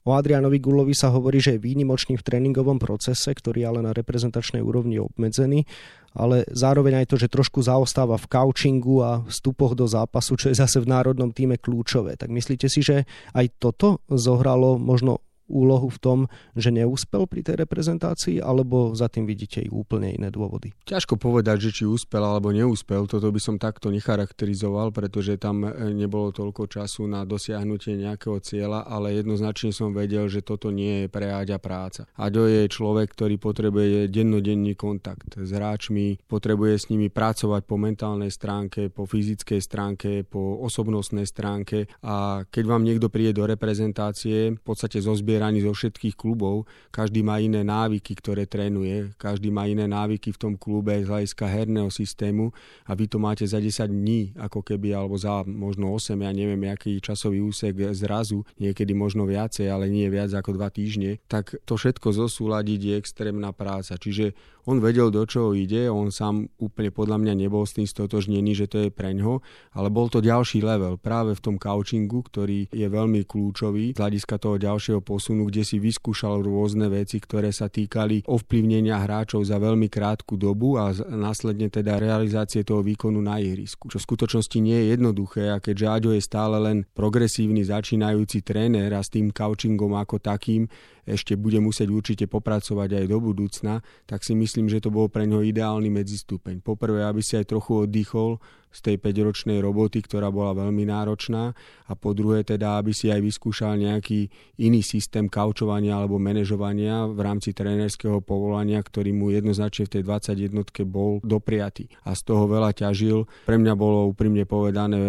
O 0.01 0.17
Adrianovi 0.17 0.57
Gulovi 0.57 0.97
sa 0.97 1.13
hovorí, 1.13 1.37
že 1.37 1.55
je 1.55 1.61
výnimočný 1.61 2.17
v 2.17 2.25
tréningovom 2.25 2.81
procese, 2.81 3.29
ktorý 3.29 3.69
ale 3.69 3.85
na 3.85 3.93
reprezentačnej 3.93 4.57
úrovni 4.57 4.97
obmedzený, 4.97 5.69
ale 6.11 6.43
zároveň 6.51 7.03
aj 7.03 7.09
to, 7.09 7.15
že 7.15 7.31
trošku 7.31 7.63
zaostáva 7.63 8.19
v 8.19 8.27
couchingu 8.27 8.95
a 8.99 9.11
vstupoch 9.27 9.73
do 9.73 9.87
zápasu, 9.87 10.35
čo 10.35 10.51
je 10.51 10.59
zase 10.59 10.83
v 10.83 10.91
národnom 10.91 11.31
týme 11.31 11.55
kľúčové. 11.55 12.19
Tak 12.19 12.27
myslíte 12.27 12.67
si, 12.67 12.83
že 12.83 13.07
aj 13.31 13.47
toto 13.59 14.03
zohralo 14.11 14.75
možno 14.75 15.23
úlohu 15.51 15.91
v 15.91 15.99
tom, 15.99 16.19
že 16.55 16.71
neúspel 16.71 17.27
pri 17.27 17.43
tej 17.43 17.67
reprezentácii, 17.67 18.39
alebo 18.39 18.95
za 18.95 19.11
tým 19.11 19.27
vidíte 19.27 19.59
i 19.59 19.67
úplne 19.67 20.15
iné 20.15 20.31
dôvody? 20.31 20.71
Ťažko 20.87 21.19
povedať, 21.19 21.69
že 21.69 21.75
či 21.75 21.83
úspel 21.83 22.23
alebo 22.23 22.55
neúspel, 22.55 23.03
toto 23.05 23.27
by 23.27 23.41
som 23.43 23.59
takto 23.59 23.91
necharakterizoval, 23.91 24.95
pretože 24.95 25.35
tam 25.35 25.67
e, 25.67 25.91
nebolo 25.91 26.31
toľko 26.31 26.71
času 26.71 27.11
na 27.11 27.27
dosiahnutie 27.27 27.99
nejakého 27.99 28.39
cieľa, 28.39 28.87
ale 28.87 29.19
jednoznačne 29.19 29.75
som 29.75 29.91
vedel, 29.91 30.31
že 30.31 30.39
toto 30.39 30.71
nie 30.71 31.05
je 31.05 31.07
pre 31.11 31.27
Aďa 31.27 31.59
práca. 31.59 32.07
Aďo 32.15 32.47
je 32.47 32.71
človek, 32.71 33.11
ktorý 33.11 33.35
potrebuje 33.35 34.07
dennodenný 34.07 34.79
kontakt 34.79 35.35
s 35.35 35.49
hráčmi, 35.51 36.21
potrebuje 36.29 36.73
s 36.77 36.85
nimi 36.87 37.09
pracovať 37.09 37.65
po 37.65 37.75
mentálnej 37.75 38.29
stránke, 38.29 38.93
po 38.93 39.09
fyzickej 39.09 39.59
stránke, 39.59 40.09
po 40.23 40.61
osobnostnej 40.61 41.25
stránke 41.25 41.89
a 42.05 42.45
keď 42.45 42.63
vám 42.69 42.85
niekto 42.85 43.09
príde 43.09 43.33
do 43.33 43.49
reprezentácie, 43.49 44.53
v 44.53 44.61
podstate 44.61 45.01
zozbiera 45.01 45.40
zbieraní 45.41 45.65
zo 45.65 45.73
všetkých 45.73 46.13
klubov. 46.13 46.69
Každý 46.93 47.25
má 47.25 47.41
iné 47.41 47.65
návyky, 47.65 48.13
ktoré 48.13 48.45
trénuje, 48.45 49.09
každý 49.17 49.49
má 49.49 49.65
iné 49.65 49.89
návyky 49.89 50.29
v 50.29 50.37
tom 50.37 50.53
klube 50.53 50.93
z 51.01 51.09
hľadiska 51.09 51.49
herného 51.49 51.89
systému 51.89 52.53
a 52.85 52.93
vy 52.93 53.09
to 53.09 53.17
máte 53.17 53.41
za 53.49 53.57
10 53.57 53.89
dní, 53.89 54.37
ako 54.37 54.61
keby, 54.61 54.93
alebo 54.93 55.17
za 55.17 55.41
možno 55.49 55.89
8, 55.97 56.13
ja 56.21 56.29
neviem, 56.29 56.61
aký 56.69 57.01
časový 57.01 57.41
úsek 57.41 57.73
zrazu, 57.97 58.45
niekedy 58.61 58.93
možno 58.93 59.25
viacej, 59.25 59.65
ale 59.65 59.89
nie 59.89 60.05
viac 60.13 60.29
ako 60.29 60.53
2 60.61 60.77
týždne, 60.77 61.17
tak 61.25 61.57
to 61.65 61.73
všetko 61.73 62.13
zosúľadiť 62.13 62.79
je 62.85 62.93
extrémna 63.01 63.49
práca. 63.49 63.97
Čiže 63.97 64.37
on 64.65 64.77
vedel, 64.77 65.09
do 65.09 65.25
čoho 65.25 65.57
ide, 65.57 65.89
on 65.89 66.13
sám 66.13 66.45
úplne 66.61 66.93
podľa 66.93 67.17
mňa 67.17 67.33
nebol 67.33 67.65
s 67.65 67.73
tým 67.77 67.87
stotožnený, 67.89 68.53
že 68.53 68.69
to 68.69 68.77
je 68.85 68.89
preňho, 68.93 69.41
ale 69.73 69.89
bol 69.89 70.07
to 70.11 70.21
ďalší 70.21 70.61
level 70.61 71.01
práve 71.01 71.33
v 71.33 71.41
tom 71.41 71.55
couchingu, 71.57 72.21
ktorý 72.21 72.69
je 72.69 72.87
veľmi 72.87 73.25
kľúčový 73.25 73.93
z 73.93 73.99
hľadiska 73.99 74.35
toho 74.37 74.61
ďalšieho 74.61 75.01
posunu, 75.01 75.49
kde 75.49 75.65
si 75.65 75.81
vyskúšal 75.81 76.45
rôzne 76.45 76.91
veci, 76.91 77.17
ktoré 77.17 77.49
sa 77.49 77.71
týkali 77.71 78.25
ovplyvnenia 78.29 79.01
hráčov 79.01 79.41
za 79.47 79.57
veľmi 79.57 79.89
krátku 79.89 80.37
dobu 80.37 80.77
a 80.77 80.93
následne 81.09 81.71
teda 81.73 81.97
realizácie 81.97 82.61
toho 82.61 82.85
výkonu 82.85 83.21
na 83.21 83.41
ihrisku, 83.41 83.89
čo 83.89 83.97
v 83.97 84.07
skutočnosti 84.07 84.57
nie 84.61 84.77
je 84.77 84.85
jednoduché 84.93 85.43
a 85.49 85.57
keďže 85.57 85.87
Aďo 85.89 86.11
je 86.13 86.21
stále 86.23 86.57
len 86.61 86.85
progresívny 86.93 87.65
začínajúci 87.65 88.45
tréner 88.45 88.93
a 88.93 89.01
s 89.01 89.09
tým 89.09 89.33
couchingom 89.33 89.97
ako 89.97 90.21
takým 90.21 90.69
ešte 91.05 91.33
bude 91.37 91.57
musieť 91.59 91.89
určite 91.89 92.25
popracovať 92.29 93.03
aj 93.03 93.05
do 93.09 93.17
budúcna, 93.17 93.81
tak 94.05 94.21
si 94.21 94.37
myslím, 94.37 94.69
že 94.69 94.81
to 94.83 94.93
bol 94.93 95.09
pre 95.09 95.25
ňo 95.25 95.41
ideálny 95.41 95.89
medzistupeň. 95.89 96.61
Poprvé, 96.61 97.05
aby 97.05 97.21
si 97.25 97.37
aj 97.37 97.49
trochu 97.49 97.85
oddychol, 97.85 98.37
z 98.71 98.79
tej 98.79 98.95
5-ročnej 98.97 99.59
roboty, 99.59 99.99
ktorá 100.01 100.31
bola 100.31 100.55
veľmi 100.55 100.87
náročná 100.87 101.51
a 101.87 101.93
po 101.93 102.15
druhé 102.15 102.47
teda, 102.47 102.79
aby 102.79 102.95
si 102.95 103.11
aj 103.11 103.19
vyskúšal 103.19 103.75
nejaký 103.75 104.31
iný 104.63 104.79
systém 104.79 105.27
kaučovania 105.27 105.99
alebo 105.99 106.15
manažovania 106.15 107.03
v 107.11 107.19
rámci 107.19 107.51
trénerského 107.51 108.23
povolania, 108.23 108.79
ktorý 108.79 109.11
mu 109.11 109.27
jednoznačne 109.27 109.91
v 109.91 109.93
tej 109.99 110.03
21 110.07 110.87
bol 110.87 111.19
dopriatý 111.19 111.91
a 112.07 112.15
z 112.15 112.21
toho 112.23 112.47
veľa 112.47 112.71
ťažil. 112.71 113.27
Pre 113.43 113.57
mňa 113.59 113.73
bolo 113.75 114.07
úprimne 114.07 114.47
povedané 114.47 114.99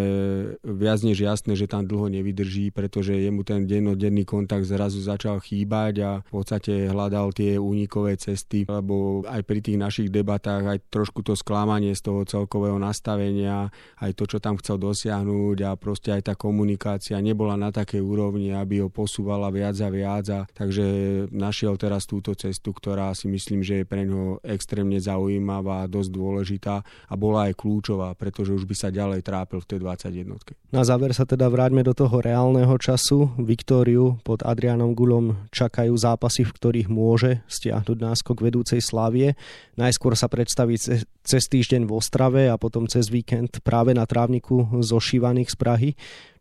viac 0.66 1.06
než 1.06 1.22
jasné, 1.22 1.54
že 1.54 1.70
tam 1.70 1.86
dlho 1.86 2.10
nevydrží, 2.10 2.74
pretože 2.74 3.14
jemu 3.14 3.46
ten 3.46 3.64
dennodenný 3.64 4.26
kontakt 4.26 4.66
zrazu 4.66 4.98
začal 4.98 5.38
chýbať 5.38 5.94
a 6.02 6.10
v 6.26 6.30
podstate 6.34 6.90
hľadal 6.90 7.30
tie 7.30 7.62
únikové 7.62 8.18
cesty, 8.18 8.66
lebo 8.66 9.22
aj 9.22 9.46
pri 9.46 9.62
tých 9.62 9.78
našich 9.78 10.08
debatách 10.10 10.66
aj 10.66 10.78
trošku 10.90 11.22
to 11.22 11.38
sklamanie 11.38 11.94
z 11.94 12.02
toho 12.02 12.26
celkového 12.26 12.80
nastavenia 12.80 13.51
mňa, 13.52 13.60
aj 14.00 14.10
to, 14.16 14.24
čo 14.24 14.38
tam 14.40 14.56
chcel 14.56 14.80
dosiahnuť 14.80 15.58
a 15.68 15.70
proste 15.76 16.16
aj 16.16 16.32
tá 16.32 16.34
komunikácia 16.34 17.20
nebola 17.20 17.60
na 17.60 17.68
takej 17.68 18.00
úrovni, 18.00 18.56
aby 18.56 18.80
ho 18.80 18.88
posúvala 18.88 19.52
viac 19.52 19.76
a 19.84 19.88
viac. 19.92 20.26
A, 20.32 20.40
takže 20.48 20.84
našiel 21.28 21.76
teraz 21.76 22.08
túto 22.08 22.32
cestu, 22.32 22.72
ktorá 22.72 23.12
si 23.12 23.28
myslím, 23.28 23.60
že 23.60 23.84
je 23.84 23.88
pre 23.88 24.08
neho 24.08 24.40
extrémne 24.40 24.96
zaujímavá, 24.96 25.84
dosť 25.86 26.10
dôležitá 26.10 26.76
a 26.82 27.14
bola 27.14 27.52
aj 27.52 27.60
kľúčová, 27.60 28.16
pretože 28.16 28.56
už 28.56 28.64
by 28.64 28.74
sa 28.74 28.88
ďalej 28.88 29.20
trápil 29.20 29.60
v 29.60 29.68
tej 29.68 29.78
21. 29.84 30.72
Na 30.72 30.82
záver 30.88 31.12
sa 31.12 31.28
teda 31.28 31.52
vráťme 31.52 31.84
do 31.84 31.92
toho 31.92 32.22
reálneho 32.22 32.72
času. 32.80 33.34
Viktóriu 33.36 34.16
pod 34.24 34.40
Adrianom 34.46 34.96
Gulom 34.96 35.50
čakajú 35.52 35.92
zápasy, 35.92 36.48
v 36.48 36.54
ktorých 36.56 36.88
môže 36.88 37.44
stiahnuť 37.50 37.98
náskok 37.98 38.40
vedúcej 38.40 38.80
Slávie. 38.80 39.36
Najskôr 39.76 40.16
sa 40.16 40.30
predstaví 40.30 40.78
cez 40.78 41.42
týždeň 41.48 41.88
v 41.88 41.92
Ostrave 41.92 42.42
a 42.46 42.56
potom 42.60 42.86
cez 42.86 43.10
víkend 43.10 43.41
práve 43.64 43.94
na 43.94 44.06
trávniku 44.06 44.68
zošívaných 44.80 45.50
z 45.50 45.56
Prahy. 45.56 45.90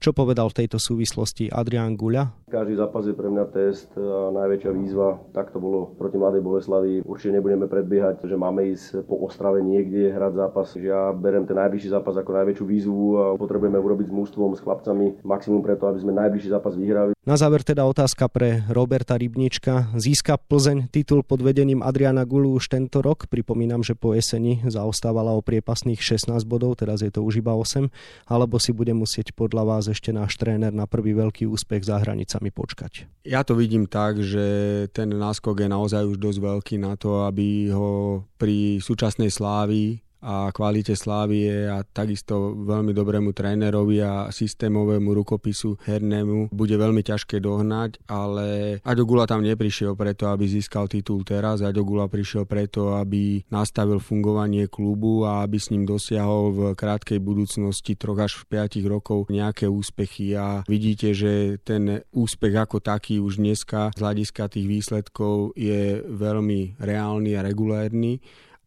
Čo 0.01 0.17
povedal 0.17 0.49
v 0.49 0.65
tejto 0.65 0.81
súvislosti 0.81 1.53
Adrián 1.53 1.93
Guľa? 1.93 2.33
Každý 2.49 2.73
zápas 2.73 3.05
je 3.05 3.13
pre 3.13 3.29
mňa 3.29 3.45
test 3.53 3.93
a 3.93 4.33
najväčšia 4.33 4.73
výzva. 4.73 5.21
Tak 5.29 5.53
to 5.53 5.61
bolo 5.61 5.93
proti 5.93 6.17
Mladej 6.17 6.41
Boleslavi. 6.41 7.05
Určite 7.05 7.37
nebudeme 7.37 7.69
predbiehať, 7.69 8.25
že 8.25 8.33
máme 8.33 8.65
ísť 8.73 9.05
po 9.05 9.21
Ostrave 9.21 9.61
niekde 9.61 10.09
hrať 10.09 10.33
zápas. 10.33 10.73
Ja 10.73 11.13
berem 11.13 11.45
ten 11.45 11.53
najbližší 11.53 11.93
zápas 11.93 12.17
ako 12.17 12.33
najväčšiu 12.33 12.65
výzvu 12.65 13.05
a 13.13 13.23
potrebujeme 13.37 13.77
urobiť 13.77 14.09
s 14.09 14.13
mužstvom, 14.17 14.57
s 14.57 14.65
chlapcami 14.65 15.21
maximum 15.21 15.61
preto, 15.61 15.85
aby 15.85 16.01
sme 16.01 16.17
najbližší 16.17 16.49
zápas 16.49 16.73
vyhrali. 16.73 17.13
Na 17.21 17.37
záver 17.37 17.61
teda 17.61 17.85
otázka 17.85 18.25
pre 18.33 18.65
Roberta 18.73 19.13
Rybnička. 19.13 19.93
Získa 19.93 20.41
Plzeň 20.41 20.89
titul 20.89 21.21
pod 21.21 21.45
vedením 21.45 21.85
Adriana 21.85 22.25
Gulu 22.25 22.57
už 22.57 22.73
tento 22.73 23.05
rok. 23.05 23.29
Pripomínam, 23.29 23.85
že 23.85 23.93
po 23.93 24.17
jeseni 24.17 24.65
zaostávala 24.65 25.29
o 25.37 25.45
priepasných 25.45 26.01
16 26.01 26.41
bodov, 26.49 26.81
teraz 26.81 27.05
je 27.05 27.13
to 27.13 27.21
už 27.21 27.45
iba 27.45 27.53
8, 27.53 27.93
alebo 28.25 28.57
si 28.57 28.73
bude 28.73 28.97
musieť 28.97 29.37
podľa 29.37 29.63
vás 29.69 29.90
ešte 29.91 30.15
náš 30.15 30.39
tréner 30.39 30.71
na 30.71 30.87
prvý 30.87 31.13
veľký 31.13 31.45
úspech 31.45 31.85
za 31.85 31.99
hranicami 31.99 32.49
počkať? 32.49 33.05
Ja 33.27 33.45
to 33.45 33.53
vidím 33.53 33.85
tak, 33.85 34.19
že 34.23 34.87
ten 34.95 35.11
náskok 35.13 35.61
je 35.61 35.69
naozaj 35.69 36.03
už 36.07 36.17
dosť 36.17 36.39
veľký 36.41 36.75
na 36.81 36.97
to, 36.97 37.27
aby 37.27 37.69
ho 37.69 38.23
pri 38.39 38.79
súčasnej 38.81 39.29
slávii 39.29 40.10
a 40.21 40.53
kvalite 40.53 40.93
Slávie 40.93 41.65
a 41.65 41.81
takisto 41.81 42.53
veľmi 42.53 42.93
dobrému 42.93 43.33
trénerovi 43.33 43.97
a 44.05 44.29
systémovému 44.29 45.11
rukopisu 45.17 45.81
hernému 45.81 46.53
bude 46.53 46.77
veľmi 46.77 47.01
ťažké 47.01 47.41
dohnať, 47.41 47.97
ale 48.05 48.77
Aďo 48.85 49.03
Gula 49.09 49.25
tam 49.25 49.41
neprišiel 49.41 49.97
preto, 49.97 50.29
aby 50.29 50.45
získal 50.45 50.85
titul 50.85 51.25
teraz, 51.25 51.65
Aďo 51.65 51.81
Gula 51.81 52.05
prišiel 52.05 52.45
preto, 52.45 52.93
aby 52.95 53.41
nastavil 53.49 53.97
fungovanie 53.97 54.69
klubu 54.69 55.25
a 55.25 55.41
aby 55.41 55.57
s 55.57 55.73
ním 55.73 55.89
dosiahol 55.89 56.53
v 56.53 56.59
krátkej 56.77 57.17
budúcnosti 57.17 57.97
troch 57.97 58.21
až 58.21 58.45
5 58.45 58.77
rokov 58.85 59.27
nejaké 59.33 59.65
úspechy. 59.65 60.37
A 60.37 60.61
vidíte, 60.69 61.17
že 61.17 61.57
ten 61.65 62.05
úspech 62.13 62.53
ako 62.53 62.77
taký 62.79 63.17
už 63.17 63.41
dneska 63.41 63.89
z 63.97 63.99
hľadiska 63.99 64.53
tých 64.53 64.69
výsledkov 64.69 65.57
je 65.57 66.05
veľmi 66.05 66.77
reálny 66.77 67.33
a 67.33 67.41
regulérny 67.41 68.21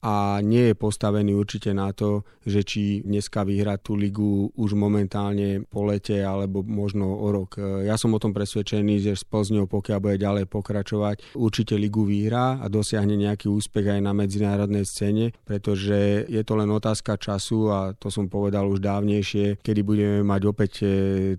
a 0.05 0.45
nie 0.45 0.69
je 0.69 0.75
postavený 0.77 1.33
určite 1.33 1.73
na 1.73 1.89
to, 1.97 2.29
že 2.45 2.61
či 2.61 3.01
dneska 3.01 3.41
vyhrať 3.41 3.79
tú 3.81 3.97
ligu 3.97 4.53
už 4.53 4.77
momentálne 4.77 5.65
po 5.65 5.89
lete 5.89 6.21
alebo 6.21 6.61
možno 6.61 7.09
o 7.09 7.33
rok. 7.33 7.57
Ja 7.89 7.97
som 7.97 8.13
o 8.13 8.21
tom 8.21 8.37
presvedčený, 8.37 9.01
že 9.01 9.17
s 9.17 9.25
Plzňou, 9.25 9.65
pokiaľ 9.65 9.99
bude 10.05 10.21
ďalej 10.21 10.45
pokračovať, 10.53 11.33
určite 11.33 11.81
ligu 11.81 12.05
vyhrá 12.05 12.61
a 12.61 12.69
dosiahne 12.69 13.17
nejaký 13.17 13.49
úspech 13.49 13.97
aj 13.97 14.01
na 14.05 14.13
medzinárodnej 14.13 14.85
scéne, 14.85 15.33
pretože 15.49 16.29
je 16.29 16.43
to 16.45 16.53
len 16.61 16.69
otázka 16.69 17.17
času 17.17 17.73
a 17.73 17.97
to 17.97 18.13
som 18.13 18.29
povedal 18.29 18.69
už 18.69 18.85
dávnejšie, 18.85 19.65
kedy 19.65 19.81
budeme 19.81 20.21
mať 20.21 20.43
opäť 20.45 20.73
eh, 20.85 20.91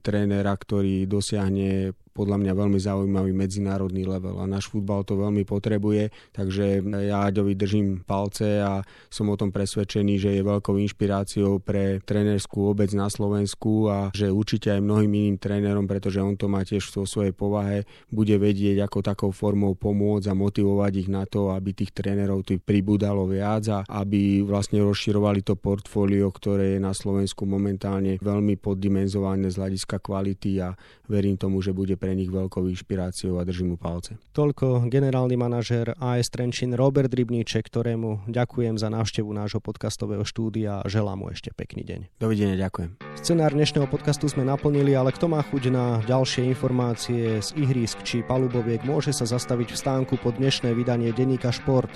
trénera, 0.02 0.58
ktorý 0.58 1.06
dosiahne 1.06 1.94
podľa 2.16 2.40
mňa 2.40 2.54
veľmi 2.56 2.80
zaujímavý 2.80 3.36
medzinárodný 3.36 4.08
level 4.08 4.40
a 4.40 4.48
náš 4.48 4.72
futbal 4.72 5.04
to 5.04 5.20
veľmi 5.20 5.44
potrebuje, 5.44 6.16
takže 6.32 6.80
ja 7.04 7.28
Aďovi 7.28 7.60
držím 7.60 8.08
palce 8.08 8.64
a 8.64 8.80
som 9.12 9.28
o 9.28 9.36
tom 9.36 9.52
presvedčený, 9.52 10.16
že 10.16 10.32
je 10.32 10.48
veľkou 10.48 10.80
inšpiráciou 10.80 11.60
pre 11.60 12.00
trénerskú 12.00 12.72
obec 12.72 12.96
na 12.96 13.12
Slovensku 13.12 13.92
a 13.92 14.16
že 14.16 14.32
určite 14.32 14.72
aj 14.72 14.80
mnohým 14.80 15.12
iným 15.12 15.36
trénerom, 15.36 15.84
pretože 15.84 16.24
on 16.24 16.40
to 16.40 16.48
má 16.48 16.64
tiež 16.64 16.88
vo 16.96 17.04
svojej 17.04 17.36
povahe, 17.36 17.84
bude 18.08 18.40
vedieť 18.40 18.88
ako 18.88 19.04
takou 19.04 19.32
formou 19.36 19.76
pomôcť 19.76 20.32
a 20.32 20.38
motivovať 20.40 20.94
ich 21.04 21.10
na 21.12 21.28
to, 21.28 21.52
aby 21.52 21.76
tých 21.76 21.92
trénerov 21.92 22.48
tých 22.48 22.64
pribúdalo 22.64 23.28
viac 23.28 23.68
a 23.68 23.84
aby 23.84 24.40
vlastne 24.40 24.80
rozširovali 24.80 25.44
to 25.44 25.60
portfólio, 25.60 26.32
ktoré 26.32 26.78
je 26.78 26.80
na 26.80 26.96
Slovensku 26.96 27.44
momentálne 27.44 28.16
veľmi 28.24 28.56
poddimenzované 28.56 29.52
z 29.52 29.60
hľadiska 29.60 30.00
kvality 30.00 30.64
a 30.64 30.78
verím 31.12 31.36
tomu, 31.36 31.60
že 31.60 31.76
bude 31.76 32.00
pre 32.06 32.14
nich 32.14 32.30
veľkou 32.30 32.70
inšpiráciou 32.70 33.42
a 33.42 33.44
držím 33.50 33.74
mu 33.74 33.78
palce. 33.82 34.22
Toľko 34.38 34.86
generálny 34.94 35.34
manažér 35.42 35.98
AS 35.98 36.30
Trenčín 36.30 36.78
Robert 36.78 37.10
Rybníček, 37.10 37.66
ktorému 37.66 38.30
ďakujem 38.30 38.78
za 38.78 38.94
návštevu 38.94 39.34
nášho 39.34 39.58
podcastového 39.58 40.22
štúdia 40.22 40.86
a 40.86 40.86
želám 40.86 41.26
mu 41.26 41.34
ešte 41.34 41.50
pekný 41.50 41.82
deň. 41.82 42.22
Dovidenia, 42.22 42.62
ďakujem. 42.62 43.02
Scenár 43.18 43.58
dnešného 43.58 43.90
podcastu 43.90 44.30
sme 44.30 44.46
naplnili, 44.46 44.94
ale 44.94 45.10
kto 45.18 45.26
má 45.26 45.42
chuť 45.42 45.74
na 45.74 45.98
ďalšie 46.06 46.46
informácie 46.46 47.42
z 47.42 47.50
ihrisk 47.58 48.06
či 48.06 48.22
paluboviek, 48.22 48.86
môže 48.86 49.10
sa 49.10 49.26
zastaviť 49.26 49.74
v 49.74 49.82
stánku 49.82 50.22
pod 50.22 50.38
dnešné 50.38 50.78
vydanie 50.78 51.10
denníka 51.10 51.50
Šport. 51.50 51.90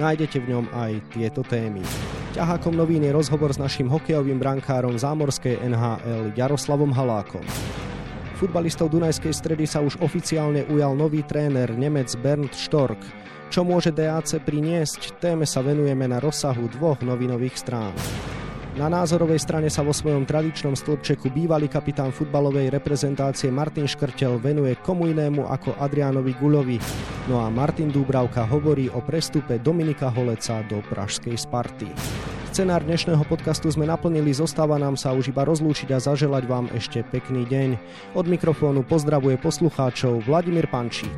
Nájdete 0.00 0.40
v 0.40 0.56
ňom 0.56 0.72
aj 0.72 1.04
tieto 1.12 1.44
témy. 1.44 1.84
Ťahákom 2.32 2.72
novín 2.72 3.04
je 3.04 3.12
rozhovor 3.12 3.52
s 3.52 3.60
našim 3.60 3.92
hokejovým 3.92 4.40
brankárom 4.40 4.96
zámorskej 4.96 5.60
NHL 5.68 6.32
Jaroslavom 6.32 6.96
Halákom. 6.96 7.44
Futbalistov 8.40 8.88
Dunajskej 8.88 9.36
stredy 9.36 9.68
sa 9.68 9.84
už 9.84 10.00
oficiálne 10.00 10.64
ujal 10.72 10.96
nový 10.96 11.20
tréner 11.20 11.68
Nemec 11.76 12.08
Bernd 12.24 12.56
Stork. 12.56 12.96
Čo 13.52 13.68
môže 13.68 13.92
DAC 13.92 14.40
priniesť? 14.40 15.20
Téme 15.20 15.44
sa 15.44 15.60
venujeme 15.60 16.08
na 16.08 16.16
rozsahu 16.16 16.64
dvoch 16.72 17.04
novinových 17.04 17.60
strán. 17.60 17.92
Na 18.80 18.88
názorovej 18.88 19.44
strane 19.44 19.68
sa 19.68 19.84
vo 19.84 19.92
svojom 19.92 20.24
tradičnom 20.24 20.72
stĺpčeku 20.72 21.28
bývalý 21.28 21.68
kapitán 21.68 22.16
futbalovej 22.16 22.72
reprezentácie 22.72 23.52
Martin 23.52 23.84
Škrtel 23.84 24.40
venuje 24.40 24.72
komu 24.80 25.12
inému 25.12 25.44
ako 25.44 25.76
Adrianovi 25.76 26.32
Gulovi. 26.40 26.80
No 27.28 27.44
a 27.44 27.52
Martin 27.52 27.92
Dúbravka 27.92 28.48
hovorí 28.48 28.88
o 28.88 29.04
prestupe 29.04 29.60
Dominika 29.60 30.08
Holeca 30.08 30.64
do 30.64 30.80
pražskej 30.80 31.36
Sparty. 31.36 31.92
Scenár 32.50 32.82
dnešného 32.82 33.22
podcastu 33.30 33.70
sme 33.70 33.86
naplnili, 33.86 34.34
zostáva 34.34 34.74
nám 34.74 34.98
sa 34.98 35.14
už 35.14 35.30
iba 35.30 35.46
rozlúčiť 35.46 35.94
a 35.94 36.02
zaželať 36.02 36.50
vám 36.50 36.66
ešte 36.74 37.06
pekný 37.06 37.46
deň. 37.46 37.78
Od 38.18 38.26
mikrofónu 38.26 38.82
pozdravuje 38.82 39.38
poslucháčov 39.38 40.26
Vladimír 40.26 40.66
Pančík. 40.66 41.14